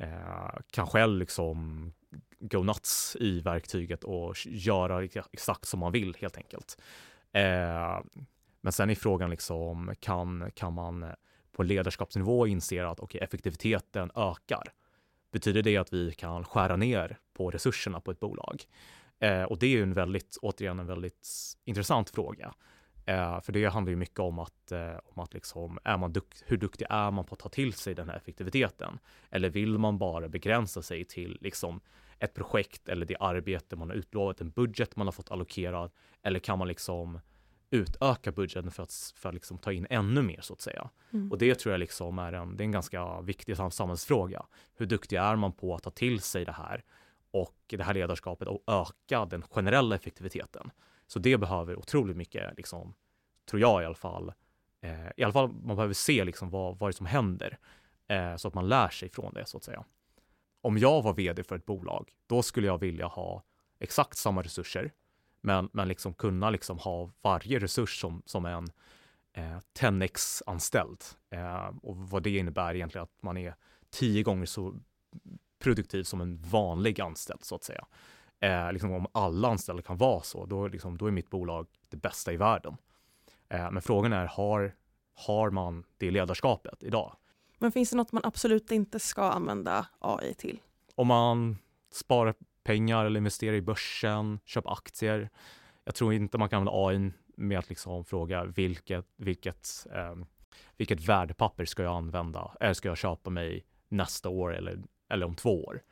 eh, 0.00 0.54
kan 0.70 0.86
själv 0.86 1.18
liksom 1.18 1.92
go 2.40 2.62
nuts 2.62 3.16
i 3.20 3.40
verktyget 3.40 4.04
och 4.04 4.34
göra 4.46 5.04
exakt 5.32 5.68
som 5.68 5.80
man 5.80 5.92
vill 5.92 6.16
helt 6.20 6.36
enkelt. 6.36 6.82
Eh, 7.32 8.00
men 8.60 8.72
sen 8.72 8.90
är 8.90 8.94
frågan 8.94 9.30
liksom, 9.30 9.94
kan, 10.00 10.50
kan 10.54 10.72
man 10.72 11.02
eh, 11.02 11.14
på 11.54 11.62
ledarskapsnivå 11.62 12.46
inser 12.46 12.84
att 12.84 13.00
okay, 13.00 13.20
effektiviteten 13.20 14.10
ökar? 14.14 14.72
Betyder 15.32 15.62
det 15.62 15.76
att 15.76 15.92
vi 15.92 16.12
kan 16.12 16.44
skära 16.44 16.76
ner 16.76 17.18
på 17.34 17.50
resurserna 17.50 18.00
på 18.00 18.10
ett 18.10 18.20
bolag? 18.20 18.64
Eh, 19.18 19.42
och 19.42 19.58
det 19.58 19.66
är 19.66 19.70
ju 19.70 19.82
en 19.82 19.92
väldigt, 19.92 20.36
återigen 20.42 20.78
en 20.78 20.86
väldigt 20.86 21.28
intressant 21.64 22.10
fråga. 22.10 22.54
Eh, 23.06 23.40
för 23.40 23.52
det 23.52 23.64
handlar 23.64 23.90
ju 23.90 23.96
mycket 23.96 24.18
om 24.18 24.38
att, 24.38 24.72
eh, 24.72 24.96
om 25.04 25.22
att 25.22 25.34
liksom, 25.34 25.78
är 25.84 25.98
man 25.98 26.12
dukt, 26.12 26.42
hur 26.46 26.56
duktig 26.56 26.86
är 26.90 27.10
man 27.10 27.24
på 27.24 27.32
att 27.32 27.38
ta 27.38 27.48
till 27.48 27.72
sig 27.72 27.94
den 27.94 28.08
här 28.08 28.16
effektiviteten? 28.16 28.98
Eller 29.30 29.50
vill 29.50 29.78
man 29.78 29.98
bara 29.98 30.28
begränsa 30.28 30.82
sig 30.82 31.04
till 31.04 31.38
liksom, 31.40 31.80
ett 32.18 32.34
projekt 32.34 32.88
eller 32.88 33.06
det 33.06 33.16
arbete 33.20 33.76
man 33.76 33.88
har 33.88 33.96
utlovat, 33.96 34.40
en 34.40 34.50
budget 34.50 34.96
man 34.96 35.06
har 35.06 35.12
fått 35.12 35.30
allokerad? 35.30 35.90
Eller 36.22 36.40
kan 36.40 36.58
man 36.58 36.68
liksom 36.68 37.20
utöka 37.70 38.32
budgeten 38.32 38.70
för 38.70 38.82
att, 38.82 39.12
för 39.16 39.28
att 39.28 39.34
liksom 39.34 39.58
ta 39.58 39.72
in 39.72 39.86
ännu 39.90 40.22
mer 40.22 40.40
så 40.40 40.52
att 40.52 40.60
säga? 40.60 40.90
Mm. 41.12 41.32
Och 41.32 41.38
det 41.38 41.54
tror 41.54 41.72
jag 41.72 41.78
liksom 41.78 42.18
är 42.18 42.32
en, 42.32 42.56
det 42.56 42.62
är 42.62 42.64
en 42.64 42.72
ganska 42.72 43.20
viktig 43.20 43.56
samhällsfråga. 43.56 44.46
Hur 44.74 44.86
duktig 44.86 45.16
är 45.16 45.36
man 45.36 45.52
på 45.52 45.74
att 45.74 45.82
ta 45.82 45.90
till 45.90 46.20
sig 46.20 46.44
det 46.44 46.52
här 46.52 46.84
och 47.30 47.56
det 47.66 47.82
här 47.82 47.94
ledarskapet 47.94 48.48
och 48.48 48.62
öka 48.66 49.24
den 49.24 49.42
generella 49.42 49.94
effektiviteten? 49.94 50.70
Så 51.06 51.18
det 51.18 51.38
behöver 51.38 51.76
otroligt 51.76 52.16
mycket, 52.16 52.56
liksom, 52.56 52.94
tror 53.50 53.60
jag 53.60 53.82
i 53.82 53.86
alla 53.86 53.94
fall, 53.94 54.32
eh, 54.80 55.08
i 55.16 55.24
alla 55.24 55.32
fall 55.32 55.48
man 55.48 55.76
behöver 55.76 55.94
se 55.94 56.24
liksom 56.24 56.50
vad, 56.50 56.78
vad 56.78 56.88
det 56.88 56.90
är 56.90 56.96
som 56.96 57.06
händer 57.06 57.58
eh, 58.08 58.36
så 58.36 58.48
att 58.48 58.54
man 58.54 58.68
lär 58.68 58.88
sig 58.88 59.08
från 59.08 59.34
det 59.34 59.46
så 59.46 59.56
att 59.56 59.64
säga. 59.64 59.84
Om 60.60 60.78
jag 60.78 61.02
var 61.02 61.14
vd 61.14 61.44
för 61.44 61.56
ett 61.56 61.66
bolag, 61.66 62.10
då 62.26 62.42
skulle 62.42 62.66
jag 62.66 62.78
vilja 62.78 63.06
ha 63.06 63.42
exakt 63.78 64.16
samma 64.16 64.42
resurser, 64.42 64.92
men, 65.44 65.68
men 65.72 65.88
liksom 65.88 66.14
kunna 66.14 66.50
liksom 66.50 66.78
ha 66.78 67.10
varje 67.22 67.58
resurs 67.58 68.00
som, 68.00 68.22
som 68.26 68.46
en 68.46 68.64
eh, 69.32 69.58
10x-anställd. 69.78 71.04
Eh, 71.30 71.70
och 71.82 71.96
vad 71.96 72.22
det 72.22 72.36
innebär 72.36 72.74
egentligen 72.74 73.02
att 73.02 73.22
man 73.22 73.36
är 73.36 73.54
tio 73.90 74.22
gånger 74.22 74.46
så 74.46 74.74
produktiv 75.58 76.02
som 76.02 76.20
en 76.20 76.42
vanlig 76.42 77.00
anställd 77.00 77.44
så 77.44 77.54
att 77.54 77.64
säga. 77.64 77.86
Eh, 78.40 78.72
liksom 78.72 78.92
om 78.92 79.06
alla 79.12 79.48
anställda 79.48 79.82
kan 79.82 79.96
vara 79.96 80.22
så, 80.22 80.46
då, 80.46 80.68
liksom, 80.68 80.98
då 80.98 81.06
är 81.06 81.10
mitt 81.10 81.30
bolag 81.30 81.66
det 81.88 81.96
bästa 81.96 82.32
i 82.32 82.36
världen. 82.36 82.76
Eh, 83.48 83.70
men 83.70 83.82
frågan 83.82 84.12
är, 84.12 84.26
har, 84.26 84.74
har 85.14 85.50
man 85.50 85.84
det 85.98 86.10
ledarskapet 86.10 86.82
idag? 86.82 87.16
Men 87.58 87.72
finns 87.72 87.90
det 87.90 87.96
något 87.96 88.12
man 88.12 88.24
absolut 88.24 88.70
inte 88.70 89.00
ska 89.00 89.22
använda 89.22 89.86
AI 89.98 90.34
till? 90.34 90.60
Om 90.94 91.06
man 91.06 91.58
sparar 91.92 92.34
pengar 92.64 93.04
eller 93.04 93.18
investera 93.18 93.56
i 93.56 93.62
börsen, 93.62 94.38
köpa 94.44 94.70
aktier. 94.70 95.30
Jag 95.84 95.94
tror 95.94 96.12
inte 96.12 96.38
man 96.38 96.48
kan 96.48 96.68
använda 96.68 96.86
AI 96.86 97.12
med 97.36 97.58
att 97.58 97.68
liksom 97.68 98.04
fråga 98.04 98.44
vilket, 98.44 99.06
vilket, 99.16 99.86
eh, 99.92 100.14
vilket 100.76 101.00
värdepapper 101.00 101.64
ska 101.64 101.82
jag 101.82 101.96
använda? 101.96 102.56
Eller 102.60 102.74
ska 102.74 102.88
jag 102.88 102.98
köpa 102.98 103.30
mig 103.30 103.64
nästa 103.88 104.28
år 104.28 104.54
eller, 104.54 104.82
eller 105.08 105.26
om 105.26 105.34
två 105.34 105.64
år? 105.64 105.82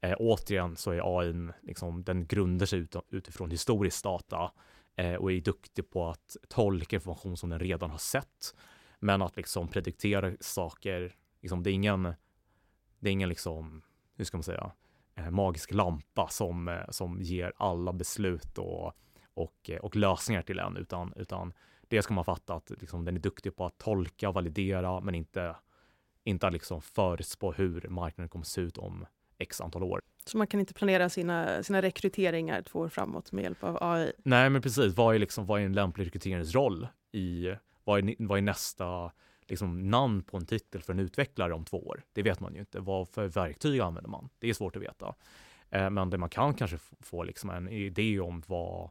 Eh, 0.00 0.14
återigen 0.18 0.76
så 0.76 0.90
är 0.90 1.18
AI, 1.18 1.48
liksom, 1.62 2.04
den 2.04 2.26
grundar 2.26 2.66
sig 2.66 2.78
ut, 2.78 2.96
utifrån 3.10 3.50
historisk 3.50 4.04
data 4.04 4.52
eh, 4.96 5.14
och 5.14 5.32
är 5.32 5.40
duktig 5.40 5.90
på 5.90 6.08
att 6.08 6.36
tolka 6.48 6.96
information 6.96 7.36
som 7.36 7.50
den 7.50 7.58
redan 7.58 7.90
har 7.90 7.98
sett. 7.98 8.54
Men 8.98 9.22
att 9.22 9.36
liksom 9.36 9.68
prediktera 9.68 10.32
saker, 10.40 11.16
liksom, 11.40 11.62
det 11.62 11.70
är 11.70 11.74
ingen, 11.74 12.02
det 12.98 13.08
är 13.08 13.12
ingen 13.12 13.28
liksom, 13.28 13.82
hur 14.16 14.24
ska 14.24 14.36
man 14.36 14.44
säga, 14.44 14.72
magisk 15.30 15.74
lampa 15.74 16.28
som, 16.28 16.68
eh, 16.68 16.88
som 16.88 17.22
ger 17.22 17.52
alla 17.56 17.92
beslut 17.92 18.58
och, 18.58 18.92
och, 19.34 19.70
och 19.80 19.96
lösningar 19.96 20.42
till 20.42 20.58
en, 20.58 20.76
utan, 20.76 21.12
utan 21.16 21.52
det 21.88 22.02
ska 22.02 22.14
man 22.14 22.24
fatta 22.24 22.54
att 22.54 22.70
liksom, 22.80 23.04
den 23.04 23.16
är 23.16 23.20
duktig 23.20 23.56
på 23.56 23.66
att 23.66 23.78
tolka 23.78 24.28
och 24.28 24.34
validera, 24.34 25.00
men 25.00 25.14
inte, 25.14 25.56
inte 26.24 26.46
att 26.46 26.52
liksom 26.52 26.82
förutspå 26.82 27.52
hur 27.52 27.88
marknaden 27.88 28.28
kommer 28.28 28.44
se 28.44 28.60
ut 28.60 28.78
om 28.78 29.06
x 29.38 29.60
antal 29.60 29.82
år. 29.82 30.00
Så 30.26 30.38
man 30.38 30.46
kan 30.46 30.60
inte 30.60 30.74
planera 30.74 31.08
sina, 31.08 31.62
sina 31.62 31.82
rekryteringar 31.82 32.62
två 32.62 32.78
år 32.78 32.88
framåt 32.88 33.32
med 33.32 33.42
hjälp 33.44 33.64
av 33.64 33.78
AI? 33.80 34.12
Nej, 34.24 34.50
men 34.50 34.62
precis. 34.62 34.96
Vad 34.96 35.14
är, 35.14 35.18
liksom, 35.18 35.46
vad 35.46 35.60
är 35.60 35.64
en 35.64 35.72
lämplig 35.72 36.06
rekryteringsroll? 36.06 36.88
I, 37.12 37.54
vad, 37.84 37.98
är, 37.98 38.14
vad 38.18 38.38
är 38.38 38.42
nästa 38.42 39.12
liksom, 39.48 39.90
namn 39.90 40.22
på 40.22 40.36
en 40.36 40.46
titel 40.46 40.82
för 40.82 40.92
en 40.92 40.98
utvecklare 40.98 41.54
om 41.54 41.64
två 41.64 41.86
år? 41.86 42.02
Det 42.12 42.22
vet 42.22 42.40
man 42.40 42.54
ju 42.54 42.60
inte. 42.60 42.80
Vad 42.80 43.08
för 43.08 43.28
verktyg 43.28 43.80
använder 43.80 44.10
man? 44.10 44.28
Det 44.38 44.48
är 44.48 44.54
svårt 44.54 44.76
att 44.76 44.82
veta. 44.82 45.14
Eh, 45.70 45.90
men 45.90 46.10
det 46.10 46.18
man 46.18 46.28
kan 46.28 46.54
kanske 46.54 46.78
få 47.00 47.22
liksom 47.22 47.50
en 47.50 47.68
idé 47.68 48.20
om 48.20 48.42
vad, 48.46 48.90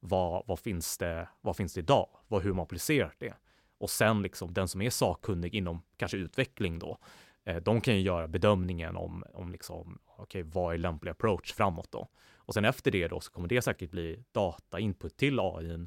vad, 0.00 0.42
vad, 0.46 0.58
finns 0.58 0.98
det, 0.98 1.28
vad 1.40 1.56
finns 1.56 1.74
det 1.74 1.80
idag? 1.80 2.08
Vad, 2.28 2.42
hur 2.42 2.52
man 2.52 2.62
applicerar 2.62 3.14
det? 3.18 3.34
Och 3.78 3.90
sen 3.90 4.22
liksom 4.22 4.52
den 4.54 4.68
som 4.68 4.82
är 4.82 4.90
sakkunnig 4.90 5.54
inom 5.54 5.82
kanske 5.96 6.16
utveckling 6.16 6.78
då, 6.78 6.98
eh, 7.44 7.56
de 7.56 7.80
kan 7.80 7.94
ju 7.94 8.00
göra 8.00 8.28
bedömningen 8.28 8.96
om, 8.96 9.24
om 9.34 9.52
liksom, 9.52 9.98
okay, 10.18 10.42
vad 10.42 10.74
är 10.74 10.78
lämplig 10.78 11.10
approach 11.10 11.52
framåt 11.52 11.92
då? 11.92 12.08
Och 12.36 12.54
sen 12.54 12.64
efter 12.64 12.90
det 12.90 13.08
då 13.08 13.20
så 13.20 13.32
kommer 13.32 13.48
det 13.48 13.62
säkert 13.62 13.90
bli 13.90 14.24
data 14.32 14.80
input 14.80 15.16
till 15.16 15.40
AI. 15.40 15.86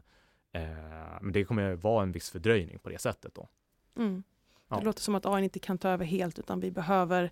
Eh, 0.52 1.22
men 1.22 1.32
det 1.32 1.44
kommer 1.44 1.76
vara 1.76 2.04
en 2.04 2.12
viss 2.12 2.30
fördröjning 2.30 2.80
på 2.80 2.90
det 2.90 3.02
sättet 3.02 3.36
då. 3.36 3.50
Mm. 3.98 4.24
Det 4.70 4.76
ja. 4.76 4.82
låter 4.82 5.02
som 5.02 5.16
att 5.16 5.26
AI 5.26 5.44
inte 5.44 5.60
kan 5.60 5.78
ta 5.78 5.90
över 5.90 6.06
helt 6.06 6.40
utan 6.40 6.60
vi 6.60 6.72
behöver 6.72 7.32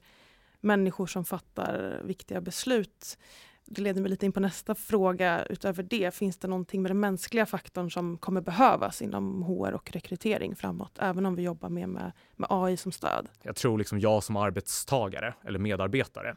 människor 0.60 1.08
som 1.08 1.26
fattar 1.26 2.02
viktiga 2.04 2.42
beslut. 2.42 3.18
Det 3.66 3.82
leder 3.82 4.02
mig 4.02 4.10
lite 4.10 4.26
in 4.26 4.32
på 4.32 4.40
nästa 4.40 4.76
fråga. 4.76 5.46
Utöver 5.46 5.84
det, 5.84 6.16
finns 6.16 6.38
det 6.38 6.48
någonting 6.48 6.82
med 6.82 6.92
den 6.92 7.00
mänskliga 7.00 7.46
faktorn 7.46 7.92
som 7.92 8.18
kommer 8.18 8.42
behövas 8.42 9.02
inom 9.02 9.44
HR 9.44 9.74
och 9.74 9.92
rekrytering 9.92 10.56
framåt, 10.56 10.98
även 11.00 11.26
om 11.26 11.36
vi 11.36 11.44
jobbar 11.44 11.70
mer 11.70 11.88
med, 11.88 12.12
med 12.36 12.48
AI 12.50 12.78
som 12.78 12.92
stöd? 12.92 13.30
Jag 13.42 13.56
tror 13.56 13.78
liksom 13.78 14.00
jag 14.00 14.24
som 14.24 14.36
arbetstagare 14.36 15.34
eller 15.44 15.60
medarbetare 15.60 16.36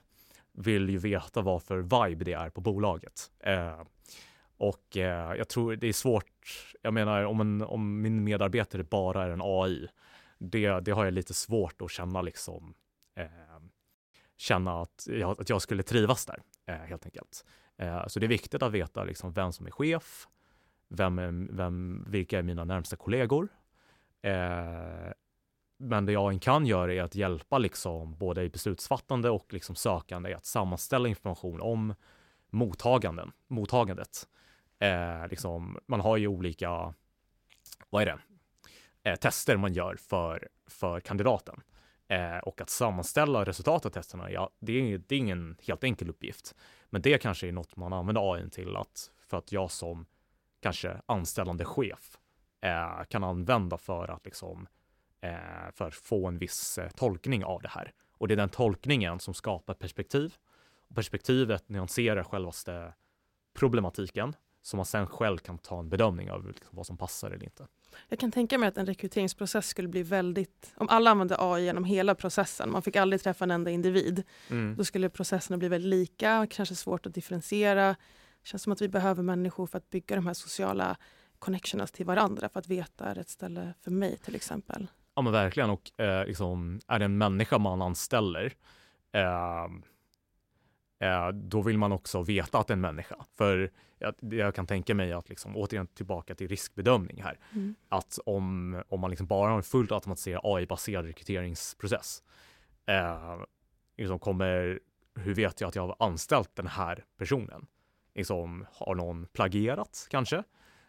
vill 0.53 0.91
ju 0.91 0.99
veta 0.99 1.43
vad 1.43 1.63
för 1.63 1.79
vibe 1.79 2.25
det 2.25 2.33
är 2.33 2.51
på 2.51 2.61
bolaget. 2.61 3.31
Eh, 3.41 3.83
och 4.59 4.97
eh, 4.97 5.35
jag 5.35 5.49
tror 5.49 5.77
det 5.77 5.89
är 5.89 5.93
svårt. 5.93 6.33
Jag 6.83 6.95
menar 6.95 7.25
om, 7.25 7.41
en, 7.41 7.63
om 7.63 8.03
min 8.03 8.25
medarbetare 8.25 8.85
bara 8.85 9.25
är 9.25 9.31
en 9.31 9.43
AI, 9.43 9.89
det, 10.39 10.81
det 10.81 10.91
har 10.91 11.05
jag 11.05 11.15
lite 11.15 11.35
svårt 11.35 11.83
att 11.83 11.91
känna 11.91 12.23
liksom 12.23 12.75
eh, 13.15 13.27
känna 14.37 14.81
att 14.83 15.07
jag, 15.11 15.41
att 15.41 15.49
jag 15.49 15.63
skulle 15.63 15.83
trivas 15.83 16.27
där 16.27 16.43
eh, 16.67 16.75
helt 16.75 17.05
enkelt. 17.05 17.45
Eh, 17.77 18.07
så 18.07 18.21
det 18.21 18.27
är 18.27 18.29
viktigt 18.29 18.63
att 18.63 18.73
veta 18.73 19.05
liksom, 19.05 19.33
vem 19.33 19.53
som 19.53 19.67
är 19.67 19.71
chef, 19.71 20.29
vem, 20.89 21.49
vem, 21.57 22.05
vilka 22.09 22.39
är 22.39 22.43
mina 22.43 22.65
närmsta 22.65 22.97
kollegor. 22.97 23.49
Eh, 24.23 25.13
men 25.79 26.07
det 26.07 26.13
jag 26.13 26.43
kan 26.43 26.67
göra 26.67 26.95
är 26.95 27.03
att 27.03 27.15
hjälpa 27.15 27.59
liksom, 27.59 28.17
både 28.19 28.43
i 28.43 28.49
beslutsfattande 28.49 29.31
och 29.31 29.53
liksom, 29.53 29.77
sökande 29.77 30.35
att 30.35 30.47
sammanställa 30.47 31.09
information 31.09 31.61
om 31.61 31.95
mottaganden, 32.51 33.33
mottagandet. 33.47 34.29
Eh, 34.79 35.29
liksom, 35.31 35.79
man 35.87 36.01
har 36.01 36.17
ju 36.17 36.27
olika, 36.27 36.95
vad 37.91 38.03
är 38.03 38.07
det, 38.07 38.19
eh, 39.07 39.17
tester 39.17 39.57
man 39.57 39.73
gör 39.73 39.97
för, 39.97 40.49
för 40.67 41.01
kandidaten. 41.01 41.61
Eh, 42.09 42.39
och 42.39 42.61
att 42.61 42.71
sammanställa 42.71 43.45
resultat 43.45 43.87
av 43.87 43.91
testerna, 43.91 44.31
ja, 44.31 44.51
det 44.61 44.73
är, 44.73 44.99
det 44.99 45.15
är 45.15 45.19
ingen 45.19 45.57
helt 45.63 45.85
enkel 45.85 46.11
uppgift. 46.11 46.55
Men 46.91 47.03
det 47.03 47.19
kanske 47.19 47.49
är 47.49 47.53
något 47.53 47.77
man 47.77 47.93
använder 47.93 48.35
AI 48.35 48.51
till 48.51 48.77
att, 48.77 49.11
för 49.27 49.39
att 49.39 49.53
jag 49.53 49.71
som 49.71 50.07
kanske 50.61 51.01
anställande 51.07 51.65
chef 51.65 52.19
eh, 52.61 53.05
kan 53.09 53.25
använda 53.25 53.79
för 53.79 54.11
att 54.11 54.25
liksom, 54.25 54.67
eh, 55.21 55.71
för 55.73 55.87
att 55.89 55.95
få 55.95 56.27
en 56.27 56.39
viss 56.39 56.79
eh, 56.79 56.91
tolkning 56.91 57.45
av 57.45 57.63
det 57.63 57.69
här. 57.69 57.93
Och 58.11 58.29
det 58.29 58.35
är 58.35 58.37
den 58.37 58.49
tolkningen 58.49 59.21
som 59.21 59.35
skapar 59.35 59.75
perspektiv. 59.75 60.35
Och 60.89 60.95
perspektivet 60.95 61.69
nyanserar 61.69 62.23
självaste 62.23 62.95
problematiken 63.55 64.37
som 64.63 64.77
man 64.77 64.87
sen 64.87 65.07
själv 65.07 65.39
kan 65.39 65.59
ta 65.59 65.79
en 65.79 65.89
bedömning 65.89 66.31
av 66.31 66.47
liksom 66.47 66.77
vad 66.77 66.87
som 66.87 66.97
passar 66.97 67.31
eller 67.31 67.45
inte. 67.45 67.67
Jag 68.09 68.19
kan 68.19 68.33
tänka 68.33 68.59
mig 68.59 68.69
att 68.69 68.79
en 68.79 68.87
rekryteringsprocess 68.87 69.69
skulle 69.69 69.89
bli 69.89 70.03
väldigt, 70.03 70.73
om 70.77 70.89
alla 70.89 71.11
använde 71.11 71.37
AI 71.39 71.65
genom 71.65 71.85
hela 71.85 72.15
processen, 72.15 72.71
man 72.71 72.83
fick 72.83 72.97
aldrig 72.97 73.23
träffa 73.23 73.45
en 73.45 73.51
enda 73.51 73.71
individ, 73.71 74.23
mm. 74.51 74.77
då 74.77 74.85
skulle 74.85 75.09
processerna 75.09 75.57
bli 75.57 75.69
väldigt 75.69 75.91
lika, 75.91 76.47
kanske 76.51 76.75
svårt 76.75 77.07
att 77.07 77.15
differentiera. 77.15 77.89
Det 78.43 78.49
känns 78.49 78.63
som 78.63 78.73
att 78.73 78.83
vi 78.83 78.89
behöver 78.89 79.23
människor 79.23 79.67
för 79.67 79.79
att 79.79 79.91
bygga 79.91 80.17
de 80.17 80.27
här 80.27 80.35
sociala 80.35 80.97
connectionerna 81.39 81.87
till 81.87 82.07
varandra, 82.07 82.49
för 82.49 82.61
att 82.61 82.69
veta 82.69 83.15
rätt 83.15 83.29
ställe 83.29 83.75
för 83.85 83.91
mig 83.91 84.17
till 84.17 84.35
exempel. 84.35 84.87
Ja 85.15 85.23
men 85.23 85.33
verkligen, 85.33 85.71
och 85.71 86.01
eh, 86.01 86.27
liksom, 86.27 86.81
är 86.89 86.99
det 86.99 87.05
en 87.05 87.19
människa 87.19 87.59
man 87.59 87.83
anställer 87.83 88.53
eh, 89.13 89.67
eh, 90.99 91.29
då 91.29 91.63
vill 91.63 91.79
man 91.79 91.93
också 91.93 92.23
veta 92.23 92.59
att 92.59 92.67
det 92.67 92.73
är 92.73 92.77
en 92.77 92.81
människa. 92.81 93.17
För 93.37 93.71
jag, 93.99 94.15
jag 94.21 94.55
kan 94.55 94.67
tänka 94.67 94.95
mig 94.95 95.13
att, 95.13 95.29
liksom, 95.29 95.57
återigen 95.57 95.87
tillbaka 95.87 96.35
till 96.35 96.49
riskbedömning 96.49 97.23
här, 97.23 97.39
mm. 97.53 97.75
att 97.89 98.19
om, 98.27 98.83
om 98.89 99.01
man 99.01 99.11
liksom 99.11 99.27
bara 99.27 99.51
har 99.51 99.57
en 99.57 99.63
fullt 99.63 99.93
automatiserad 99.93 100.41
AI-baserad 100.45 101.05
rekryteringsprocess, 101.05 102.23
eh, 102.87 103.41
liksom 103.97 104.19
kommer, 104.19 104.81
hur 105.15 105.35
vet 105.35 105.61
jag 105.61 105.69
att 105.69 105.77
jag 105.77 105.87
har 105.87 105.97
anställt 105.99 106.57
den 106.57 106.67
här 106.67 107.05
personen? 107.19 107.67
Liksom, 108.15 108.67
har 108.73 108.95
någon 108.95 109.27
plagierat 109.27 110.07
kanske? 110.11 110.43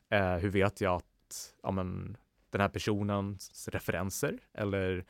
Eh, 0.09 0.35
hur 0.35 0.49
vet 0.49 0.81
jag 0.81 0.95
att 0.95 1.53
ja, 1.63 1.71
men, 1.71 2.17
den 2.49 2.61
här 2.61 2.69
personens 2.69 3.67
referenser 3.67 4.39
eller 4.53 5.05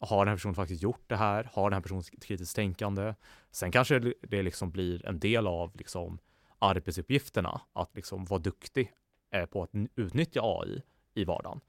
har 0.00 0.24
den 0.24 0.28
här 0.28 0.36
personen 0.36 0.54
faktiskt 0.54 0.82
gjort 0.82 1.04
det 1.06 1.16
här? 1.16 1.50
Har 1.52 1.70
den 1.70 1.76
här 1.76 1.80
personen 1.80 2.02
kritiskt 2.20 2.56
tänkande? 2.56 3.14
Sen 3.50 3.72
kanske 3.72 4.12
det 4.20 4.42
liksom 4.42 4.70
blir 4.70 5.06
en 5.06 5.18
del 5.18 5.46
av 5.46 5.76
liksom 5.76 6.18
arbetsuppgifterna 6.58 7.60
att 7.72 7.96
liksom 7.96 8.24
vara 8.24 8.40
duktig 8.40 8.92
eh, 9.30 9.46
på 9.46 9.62
att 9.62 9.70
utnyttja 9.96 10.40
AI 10.42 10.82
i 11.14 11.24
vardagen. 11.24 11.60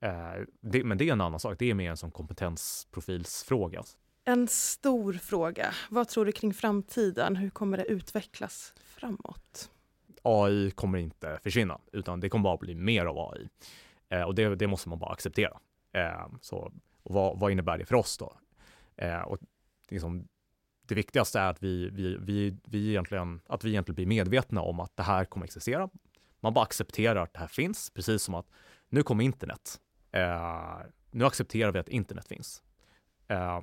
Eh, 0.00 0.42
det, 0.60 0.84
men 0.84 0.98
det 0.98 1.08
är 1.08 1.12
en 1.12 1.20
annan 1.20 1.40
sak. 1.40 1.58
Det 1.58 1.70
är 1.70 1.74
mer 1.74 1.90
en 1.90 1.96
sån 1.96 2.10
kompetensprofilsfråga. 2.10 3.82
En 4.24 4.48
stor 4.48 5.12
fråga. 5.12 5.74
Vad 5.90 6.08
tror 6.08 6.24
du 6.24 6.32
kring 6.32 6.54
framtiden? 6.54 7.36
Hur 7.36 7.50
kommer 7.50 7.76
det 7.76 7.84
utvecklas 7.84 8.74
framåt? 8.76 9.70
AI 10.22 10.70
kommer 10.70 10.98
inte 10.98 11.38
försvinna, 11.42 11.80
utan 11.92 12.20
det 12.20 12.28
kommer 12.28 12.42
bara 12.42 12.56
bli 12.56 12.74
mer 12.74 13.06
av 13.06 13.18
AI. 13.18 13.48
Eh, 14.08 14.22
och 14.22 14.34
det, 14.34 14.54
det, 14.54 14.66
måste 14.66 14.88
man 14.88 14.98
bara 14.98 15.12
acceptera. 15.12 15.58
Eh, 15.92 16.26
så 16.40 16.72
och 17.04 17.14
vad, 17.14 17.38
vad 17.38 17.52
innebär 17.52 17.78
det 17.78 17.86
för 17.86 17.94
oss 17.94 18.18
då? 18.18 18.36
Eh, 18.96 19.20
och 19.20 19.38
liksom, 19.88 20.28
det 20.86 20.94
viktigaste 20.94 21.40
är 21.40 21.50
att 21.50 21.62
vi, 21.62 21.90
vi, 21.90 22.16
vi, 22.20 22.56
vi 22.64 22.88
egentligen, 22.88 23.40
att 23.46 23.64
vi 23.64 23.70
egentligen 23.70 23.94
blir 23.94 24.06
medvetna 24.06 24.60
om 24.60 24.80
att 24.80 24.96
det 24.96 25.02
här 25.02 25.24
kommer 25.24 25.46
existera. 25.46 25.88
Man 26.40 26.54
bara 26.54 26.64
accepterar 26.64 27.22
att 27.22 27.32
det 27.32 27.40
här 27.40 27.46
finns, 27.46 27.90
precis 27.90 28.22
som 28.22 28.34
att 28.34 28.46
nu 28.88 29.02
kommer 29.02 29.24
internet. 29.24 29.80
Eh, 30.12 30.78
nu 31.10 31.24
accepterar 31.24 31.72
vi 31.72 31.78
att 31.78 31.88
internet 31.88 32.28
finns. 32.28 32.62
Eh, 33.28 33.60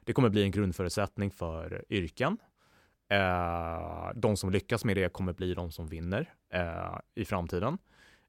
det 0.00 0.12
kommer 0.12 0.28
bli 0.28 0.42
en 0.42 0.50
grundförutsättning 0.50 1.30
för 1.30 1.84
yrken. 1.88 2.38
Eh, 3.08 4.10
de 4.14 4.36
som 4.36 4.50
lyckas 4.50 4.84
med 4.84 4.96
det 4.96 5.12
kommer 5.12 5.32
bli 5.32 5.54
de 5.54 5.70
som 5.70 5.86
vinner 5.86 6.34
eh, 6.50 6.98
i 7.14 7.24
framtiden. 7.24 7.78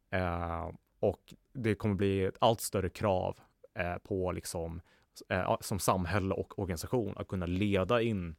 Eh, 0.10 0.72
och 1.00 1.34
det 1.54 1.76
kommer 1.76 1.96
bli 1.96 2.24
ett 2.24 2.38
allt 2.40 2.62
större 2.62 2.90
krav 2.90 3.40
eh, 3.76 3.98
på 3.98 4.32
liksom, 4.32 4.82
eh, 5.30 5.58
som 5.62 5.80
samhälle 5.80 6.34
och 6.34 6.60
organisation 6.60 7.14
att 7.18 7.28
kunna 7.28 7.46
leda 7.46 8.02
in, 8.02 8.36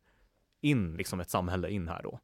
in 0.60 0.96
liksom 0.96 1.20
ett 1.20 1.30
samhälle 1.30 1.70
in 1.70 1.88
här 1.88 2.02
då. 2.02 2.20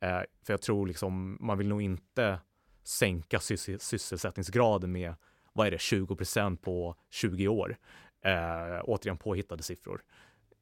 Eh, 0.00 0.22
för 0.42 0.52
jag 0.52 0.62
tror 0.62 0.86
liksom, 0.86 1.38
man 1.40 1.58
vill 1.58 1.68
nog 1.68 1.82
inte 1.82 2.38
sänka 2.82 3.40
sys 3.40 3.82
sysselsättningsgraden 3.82 4.92
med, 4.92 5.14
vad 5.52 5.66
är 5.66 5.70
det, 5.70 5.80
20 5.80 6.16
procent 6.16 6.62
på 6.62 6.96
20 7.10 7.48
år. 7.48 7.76
Eh, 8.24 8.80
återigen 8.84 9.16
påhittade 9.16 9.62
siffror. 9.62 10.02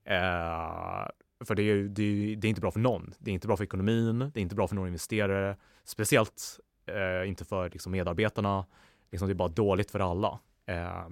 Eh, 0.05 1.07
för 1.45 1.55
det 1.55 1.63
är, 1.63 1.83
det, 1.83 2.35
det 2.37 2.47
är 2.47 2.49
inte 2.49 2.61
bra 2.61 2.71
för 2.71 2.81
någon. 2.81 3.15
Det 3.19 3.31
är 3.31 3.35
inte 3.35 3.47
bra 3.47 3.57
för 3.57 3.65
ekonomin, 3.65 4.19
det 4.19 4.41
är 4.41 4.43
inte 4.43 4.55
bra 4.55 4.69
för 4.69 4.75
några 4.75 4.89
investerare, 4.89 5.57
speciellt 5.85 6.61
eh, 6.87 7.29
inte 7.29 7.45
för 7.45 7.71
liksom, 7.71 7.93
medarbetarna. 7.93 8.67
Liksom, 9.11 9.29
det 9.29 9.33
är 9.33 9.35
bara 9.35 9.49
dåligt 9.49 9.91
för 9.91 10.01
alla. 10.01 10.39
Eh, 10.67 11.09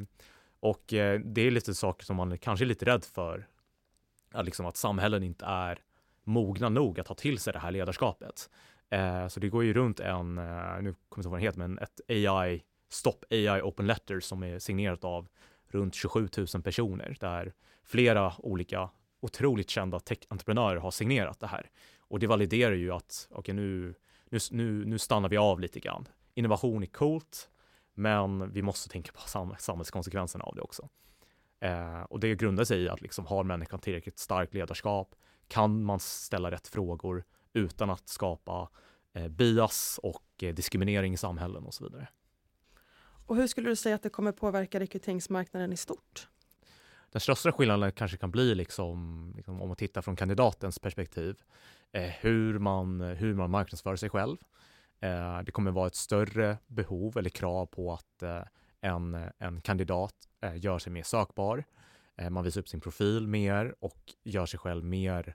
och 0.60 0.92
eh, 0.92 1.20
det 1.20 1.40
är 1.40 1.50
lite 1.50 1.74
saker 1.74 2.04
som 2.04 2.16
man 2.16 2.38
kanske 2.38 2.64
är 2.64 2.66
lite 2.66 2.84
rädd 2.84 3.04
för. 3.04 3.46
Att, 4.32 4.44
liksom 4.44 4.66
att 4.66 4.76
samhällen 4.76 5.22
inte 5.22 5.44
är 5.44 5.78
mogna 6.24 6.68
nog 6.68 7.00
att 7.00 7.06
ta 7.06 7.14
till 7.14 7.38
sig 7.38 7.52
det 7.52 7.58
här 7.58 7.70
ledarskapet. 7.70 8.50
Eh, 8.90 9.28
så 9.28 9.40
det 9.40 9.48
går 9.48 9.64
ju 9.64 9.72
runt 9.72 10.00
en, 10.00 10.38
eh, 10.38 10.82
nu 10.82 10.94
kommer 11.08 11.08
jag 11.08 11.18
inte 11.18 11.20
ihåg 11.20 11.24
vad 11.24 11.40
den 11.40 11.40
heter, 11.40 11.58
men 11.58 11.78
ett 11.78 12.00
AI, 12.08 12.62
Stop 12.88 13.24
AI 13.30 13.62
Open 13.62 13.86
Letter 13.86 14.20
som 14.20 14.42
är 14.42 14.58
signerat 14.58 15.04
av 15.04 15.28
runt 15.68 15.94
27 15.94 16.28
000 16.54 16.62
personer 16.62 17.16
där 17.20 17.52
flera 17.84 18.32
olika 18.38 18.90
otroligt 19.20 19.70
kända 19.70 20.00
tech-entreprenörer 20.00 20.76
har 20.76 20.90
signerat 20.90 21.40
det 21.40 21.46
här. 21.46 21.70
Och 21.98 22.18
det 22.18 22.26
validerar 22.26 22.74
ju 22.74 22.92
att 22.92 23.28
okej, 23.30 23.38
okay, 23.38 23.54
nu, 23.54 23.94
nu, 24.30 24.38
nu, 24.50 24.84
nu 24.84 24.98
stannar 24.98 25.28
vi 25.28 25.36
av 25.36 25.60
lite 25.60 25.80
grann. 25.80 26.08
Innovation 26.34 26.82
är 26.82 26.86
coolt, 26.86 27.50
men 27.94 28.52
vi 28.52 28.62
måste 28.62 28.88
tänka 28.88 29.12
på 29.12 29.20
sam 29.20 29.54
samhällskonsekvenserna 29.58 30.44
av 30.44 30.54
det 30.54 30.60
också. 30.60 30.88
Eh, 31.60 32.02
och 32.02 32.20
det 32.20 32.34
grundar 32.34 32.64
sig 32.64 32.82
i 32.82 32.88
att 32.88 33.00
liksom, 33.00 33.26
har 33.26 33.44
människan 33.44 33.80
tillräckligt 33.80 34.18
starkt 34.18 34.54
ledarskap? 34.54 35.14
Kan 35.48 35.84
man 35.84 36.00
ställa 36.00 36.50
rätt 36.50 36.68
frågor 36.68 37.24
utan 37.52 37.90
att 37.90 38.08
skapa 38.08 38.68
eh, 39.12 39.28
bias 39.28 40.00
och 40.02 40.24
eh, 40.42 40.54
diskriminering 40.54 41.14
i 41.14 41.16
samhällen 41.16 41.64
och 41.64 41.74
så 41.74 41.84
vidare? 41.84 42.08
Och 43.26 43.36
hur 43.36 43.46
skulle 43.46 43.68
du 43.68 43.76
säga 43.76 43.94
att 43.94 44.02
det 44.02 44.10
kommer 44.10 44.32
påverka 44.32 44.80
rekryteringsmarknaden 44.80 45.72
i 45.72 45.76
stort? 45.76 46.28
Den 47.12 47.20
största 47.20 47.52
skillnaden 47.52 47.92
kanske 47.92 48.16
kan 48.16 48.30
bli, 48.30 48.54
liksom, 48.54 49.32
liksom 49.36 49.62
om 49.62 49.68
man 49.68 49.76
tittar 49.76 50.02
från 50.02 50.16
kandidatens 50.16 50.78
perspektiv, 50.78 51.42
eh, 51.92 52.02
hur, 52.02 52.58
man, 52.58 53.00
hur 53.00 53.34
man 53.34 53.50
marknadsför 53.50 53.96
sig 53.96 54.10
själv. 54.10 54.36
Eh, 55.00 55.40
det 55.42 55.52
kommer 55.52 55.70
vara 55.70 55.86
ett 55.86 55.94
större 55.94 56.58
behov 56.66 57.18
eller 57.18 57.30
krav 57.30 57.66
på 57.66 57.92
att 57.92 58.22
eh, 58.22 58.42
en, 58.80 59.30
en 59.38 59.60
kandidat 59.60 60.14
eh, 60.40 60.56
gör 60.56 60.78
sig 60.78 60.92
mer 60.92 61.02
sökbar. 61.02 61.64
Eh, 62.16 62.30
man 62.30 62.44
visar 62.44 62.60
upp 62.60 62.68
sin 62.68 62.80
profil 62.80 63.26
mer 63.26 63.74
och 63.80 64.14
gör 64.24 64.46
sig 64.46 64.58
själv 64.58 64.84
mer, 64.84 65.34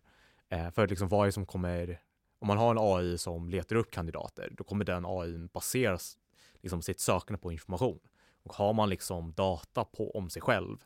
eh, 0.50 0.72
för 0.72 0.88
liksom 0.88 1.08
vad 1.08 1.22
är 1.22 1.26
det 1.26 1.32
som 1.32 1.46
kommer, 1.46 2.02
om 2.40 2.48
man 2.48 2.58
har 2.58 2.72
en 2.72 2.78
AI 2.80 3.18
som 3.18 3.50
letar 3.50 3.76
upp 3.76 3.92
kandidater, 3.92 4.54
då 4.58 4.64
kommer 4.64 4.86
den 4.86 5.06
AI 5.06 5.48
baseras 5.54 6.18
liksom 6.62 6.82
sitt 6.82 7.00
sökande 7.00 7.38
på 7.38 7.52
information. 7.52 8.00
Och 8.44 8.54
har 8.54 8.74
man 8.74 8.90
liksom 8.90 9.34
data 9.34 9.86
på, 9.86 10.12
om 10.12 10.30
sig 10.30 10.42
själv 10.42 10.78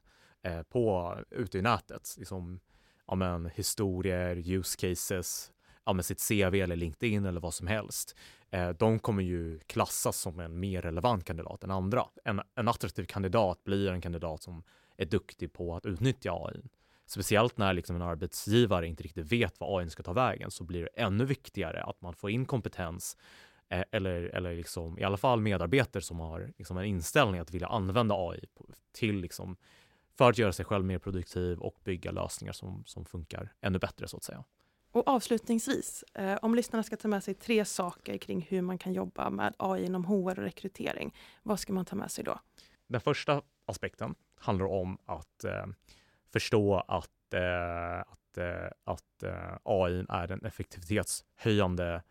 eh, 0.41 0.61
på, 0.61 1.15
ute 1.29 1.57
i 1.57 1.61
nätet, 1.61 2.15
liksom, 2.17 2.59
ja, 3.07 3.15
men, 3.15 3.45
historier, 3.45 4.35
use 4.35 4.77
cases, 4.77 5.51
ja, 5.85 5.93
men 5.93 6.03
sitt 6.03 6.27
CV 6.27 6.61
eller 6.61 6.75
LinkedIn 6.75 7.25
eller 7.25 7.41
vad 7.41 7.53
som 7.53 7.67
helst, 7.67 8.15
Eh, 8.51 8.69
de 8.69 8.99
kommer 8.99 9.23
ju 9.23 9.59
klassas 9.59 10.17
som 10.17 10.39
en 10.39 10.59
mer 10.59 10.81
relevant 10.81 11.25
kandidat 11.25 11.63
än 11.63 11.71
andra. 11.71 12.05
En, 12.23 12.41
en 12.55 12.67
attraktiv 12.67 13.05
kandidat 13.05 13.63
blir 13.63 13.91
en 13.91 14.01
kandidat 14.01 14.43
som 14.43 14.63
är 14.97 15.05
duktig 15.05 15.53
på 15.53 15.75
att 15.75 15.85
utnyttja 15.85 16.33
AI. 16.33 16.61
Speciellt 17.05 17.57
när 17.57 17.73
liksom 17.73 17.95
en 17.95 18.01
arbetsgivare 18.01 18.87
inte 18.87 19.03
riktigt 19.03 19.31
vet 19.31 19.59
vad 19.59 19.81
AI 19.81 19.89
ska 19.89 20.03
ta 20.03 20.13
vägen 20.13 20.51
så 20.51 20.63
blir 20.63 20.81
det 20.81 21.01
ännu 21.01 21.25
viktigare 21.25 21.83
att 21.83 22.01
man 22.01 22.13
får 22.13 22.29
in 22.29 22.45
kompetens 22.45 23.17
eh, 23.69 23.83
eller, 23.91 24.21
eller 24.21 24.55
liksom, 24.55 24.99
i 24.99 25.03
alla 25.03 25.17
fall 25.17 25.41
medarbetare 25.41 26.03
som 26.03 26.19
har 26.19 26.53
liksom 26.57 26.77
en 26.77 26.85
inställning 26.85 27.41
att 27.41 27.51
vilja 27.51 27.67
använda 27.67 28.15
AI 28.15 28.45
till 28.93 29.15
liksom, 29.15 29.57
för 30.17 30.29
att 30.29 30.37
göra 30.37 30.53
sig 30.53 30.65
själv 30.65 30.85
mer 30.85 30.99
produktiv 30.99 31.59
och 31.59 31.75
bygga 31.83 32.11
lösningar 32.11 32.53
som, 32.53 32.83
som 32.85 33.05
funkar 33.05 33.53
ännu 33.61 33.79
bättre 33.79 34.07
så 34.07 34.17
att 34.17 34.23
säga. 34.23 34.43
Och 34.91 35.07
avslutningsvis, 35.07 36.03
eh, 36.13 36.37
om 36.41 36.55
lyssnarna 36.55 36.83
ska 36.83 36.97
ta 36.97 37.07
med 37.07 37.23
sig 37.23 37.33
tre 37.33 37.65
saker 37.65 38.17
kring 38.17 38.41
hur 38.49 38.61
man 38.61 38.77
kan 38.77 38.93
jobba 38.93 39.29
med 39.29 39.53
AI 39.57 39.85
inom 39.85 40.05
HR 40.05 40.29
och 40.29 40.37
rekrytering, 40.37 41.15
vad 41.43 41.59
ska 41.59 41.73
man 41.73 41.85
ta 41.85 41.95
med 41.95 42.11
sig 42.11 42.23
då? 42.23 42.39
Den 42.87 43.01
första 43.01 43.41
aspekten 43.65 44.15
handlar 44.35 44.65
om 44.65 44.97
att 45.05 45.43
eh, 45.43 45.65
förstå 46.33 46.79
att, 46.87 47.33
eh, 47.33 47.99
att, 47.99 48.37
eh, 48.37 48.71
att 48.83 49.23
eh, 49.23 49.57
AI 49.63 50.05
är 50.09 50.31
en 50.31 50.45
effektivitetshöjande 50.45 52.03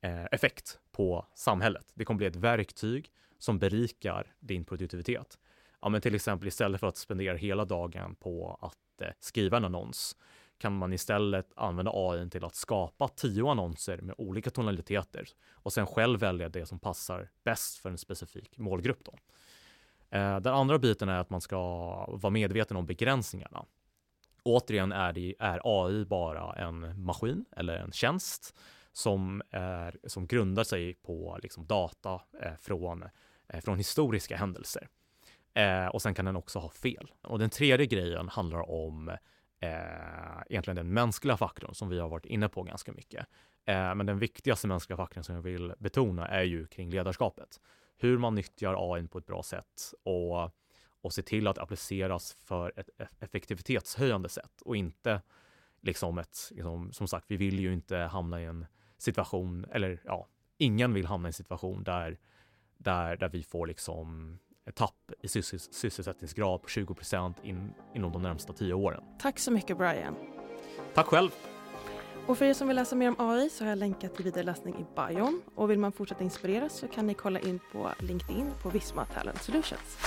eh, 0.00 0.24
effekt 0.24 0.80
på 0.92 1.26
samhället. 1.34 1.92
Det 1.94 2.04
kommer 2.04 2.18
bli 2.18 2.26
ett 2.26 2.36
verktyg 2.36 3.10
som 3.38 3.58
berikar 3.58 4.34
din 4.40 4.64
produktivitet. 4.64 5.38
Ja, 5.80 5.88
men 5.88 6.00
till 6.00 6.14
exempel 6.14 6.48
istället 6.48 6.80
för 6.80 6.86
att 6.86 6.96
spendera 6.96 7.36
hela 7.36 7.64
dagen 7.64 8.14
på 8.14 8.58
att 8.60 9.02
eh, 9.02 9.12
skriva 9.20 9.56
en 9.56 9.64
annons 9.64 10.16
kan 10.60 10.78
man 10.78 10.92
istället 10.92 11.52
använda 11.56 11.92
AI 11.94 12.30
till 12.30 12.44
att 12.44 12.54
skapa 12.54 13.08
tio 13.08 13.50
annonser 13.50 13.98
med 13.98 14.14
olika 14.18 14.50
tonaliteter 14.50 15.28
och 15.50 15.72
sen 15.72 15.86
själv 15.86 16.20
välja 16.20 16.48
det 16.48 16.66
som 16.66 16.78
passar 16.78 17.30
bäst 17.44 17.78
för 17.78 17.90
en 17.90 17.98
specifik 17.98 18.58
målgrupp. 18.58 19.04
Då. 19.04 19.12
Eh, 20.10 20.40
den 20.40 20.54
andra 20.54 20.78
biten 20.78 21.08
är 21.08 21.18
att 21.18 21.30
man 21.30 21.40
ska 21.40 21.58
vara 22.06 22.30
medveten 22.30 22.76
om 22.76 22.86
begränsningarna. 22.86 23.64
Återigen 24.42 24.92
är, 24.92 25.12
det, 25.12 25.34
är 25.38 25.60
AI 25.64 26.04
bara 26.04 26.52
en 26.52 27.04
maskin 27.04 27.44
eller 27.56 27.76
en 27.76 27.92
tjänst 27.92 28.58
som, 28.92 29.42
är, 29.50 29.98
som 30.04 30.26
grundar 30.26 30.64
sig 30.64 30.94
på 30.94 31.38
liksom 31.42 31.66
data 31.66 32.20
eh, 32.42 32.54
från, 32.60 33.04
eh, 33.48 33.60
från 33.60 33.78
historiska 33.78 34.36
händelser. 34.36 34.88
Och 35.92 36.02
sen 36.02 36.14
kan 36.14 36.24
den 36.24 36.36
också 36.36 36.58
ha 36.58 36.70
fel. 36.70 37.10
Och 37.22 37.38
den 37.38 37.50
tredje 37.50 37.86
grejen 37.86 38.28
handlar 38.28 38.70
om 38.70 39.16
eh, 39.60 40.42
egentligen 40.48 40.76
den 40.76 40.92
mänskliga 40.92 41.36
faktorn 41.36 41.74
som 41.74 41.88
vi 41.88 41.98
har 41.98 42.08
varit 42.08 42.26
inne 42.26 42.48
på 42.48 42.62
ganska 42.62 42.92
mycket. 42.92 43.26
Eh, 43.64 43.94
men 43.94 44.06
den 44.06 44.18
viktigaste 44.18 44.68
mänskliga 44.68 44.96
faktorn 44.96 45.24
som 45.24 45.34
jag 45.34 45.42
vill 45.42 45.74
betona 45.78 46.28
är 46.28 46.42
ju 46.42 46.66
kring 46.66 46.90
ledarskapet. 46.90 47.60
Hur 47.96 48.18
man 48.18 48.34
nyttjar 48.34 48.94
AI 48.94 49.08
på 49.08 49.18
ett 49.18 49.26
bra 49.26 49.42
sätt 49.42 49.94
och, 50.02 50.50
och 51.00 51.12
se 51.12 51.22
till 51.22 51.46
att 51.46 51.58
appliceras 51.58 52.32
för 52.32 52.72
ett 52.76 52.90
e-, 52.98 53.08
effektivitetshöjande 53.20 54.28
sätt 54.28 54.62
och 54.64 54.76
inte 54.76 55.22
liksom 55.80 56.18
ett, 56.18 56.38
liksom, 56.50 56.92
som 56.92 57.08
sagt, 57.08 57.24
vi 57.28 57.36
vill 57.36 57.60
ju 57.60 57.72
inte 57.72 57.96
hamna 57.96 58.42
i 58.42 58.44
en 58.44 58.66
situation, 58.98 59.66
eller 59.70 60.00
ja, 60.04 60.26
ingen 60.58 60.94
vill 60.94 61.06
hamna 61.06 61.28
i 61.28 61.30
en 61.30 61.32
situation 61.32 61.82
där, 61.82 62.18
där, 62.76 63.16
där 63.16 63.28
vi 63.28 63.42
får 63.42 63.66
liksom 63.66 64.38
tapp 64.70 65.12
i 65.22 65.28
sysselsättningsgrad 65.28 66.62
på 66.62 66.68
20 66.68 66.94
procent 66.94 67.36
in, 67.42 67.74
inom 67.94 68.12
de 68.12 68.22
närmsta 68.22 68.52
tio 68.52 68.74
åren. 68.74 69.02
Tack 69.18 69.38
så 69.38 69.50
mycket 69.50 69.78
Brian. 69.78 70.16
Tack 70.94 71.06
själv. 71.06 71.30
Och 72.26 72.38
för 72.38 72.44
er 72.44 72.54
som 72.54 72.68
vill 72.68 72.76
läsa 72.76 72.96
mer 72.96 73.08
om 73.08 73.16
AI 73.18 73.50
så 73.50 73.64
har 73.64 73.68
jag 73.68 73.78
länkat 73.78 74.14
till 74.14 74.24
vidareläsning 74.24 74.74
i 74.74 74.86
bion. 74.96 75.42
Och 75.54 75.70
vill 75.70 75.78
man 75.78 75.92
fortsätta 75.92 76.24
inspireras 76.24 76.78
så 76.78 76.88
kan 76.88 77.06
ni 77.06 77.14
kolla 77.14 77.40
in 77.40 77.60
på 77.72 77.90
LinkedIn 77.98 78.50
på 78.62 78.70
Visma 78.70 79.04
Talent 79.04 79.42
Solutions. 79.42 79.98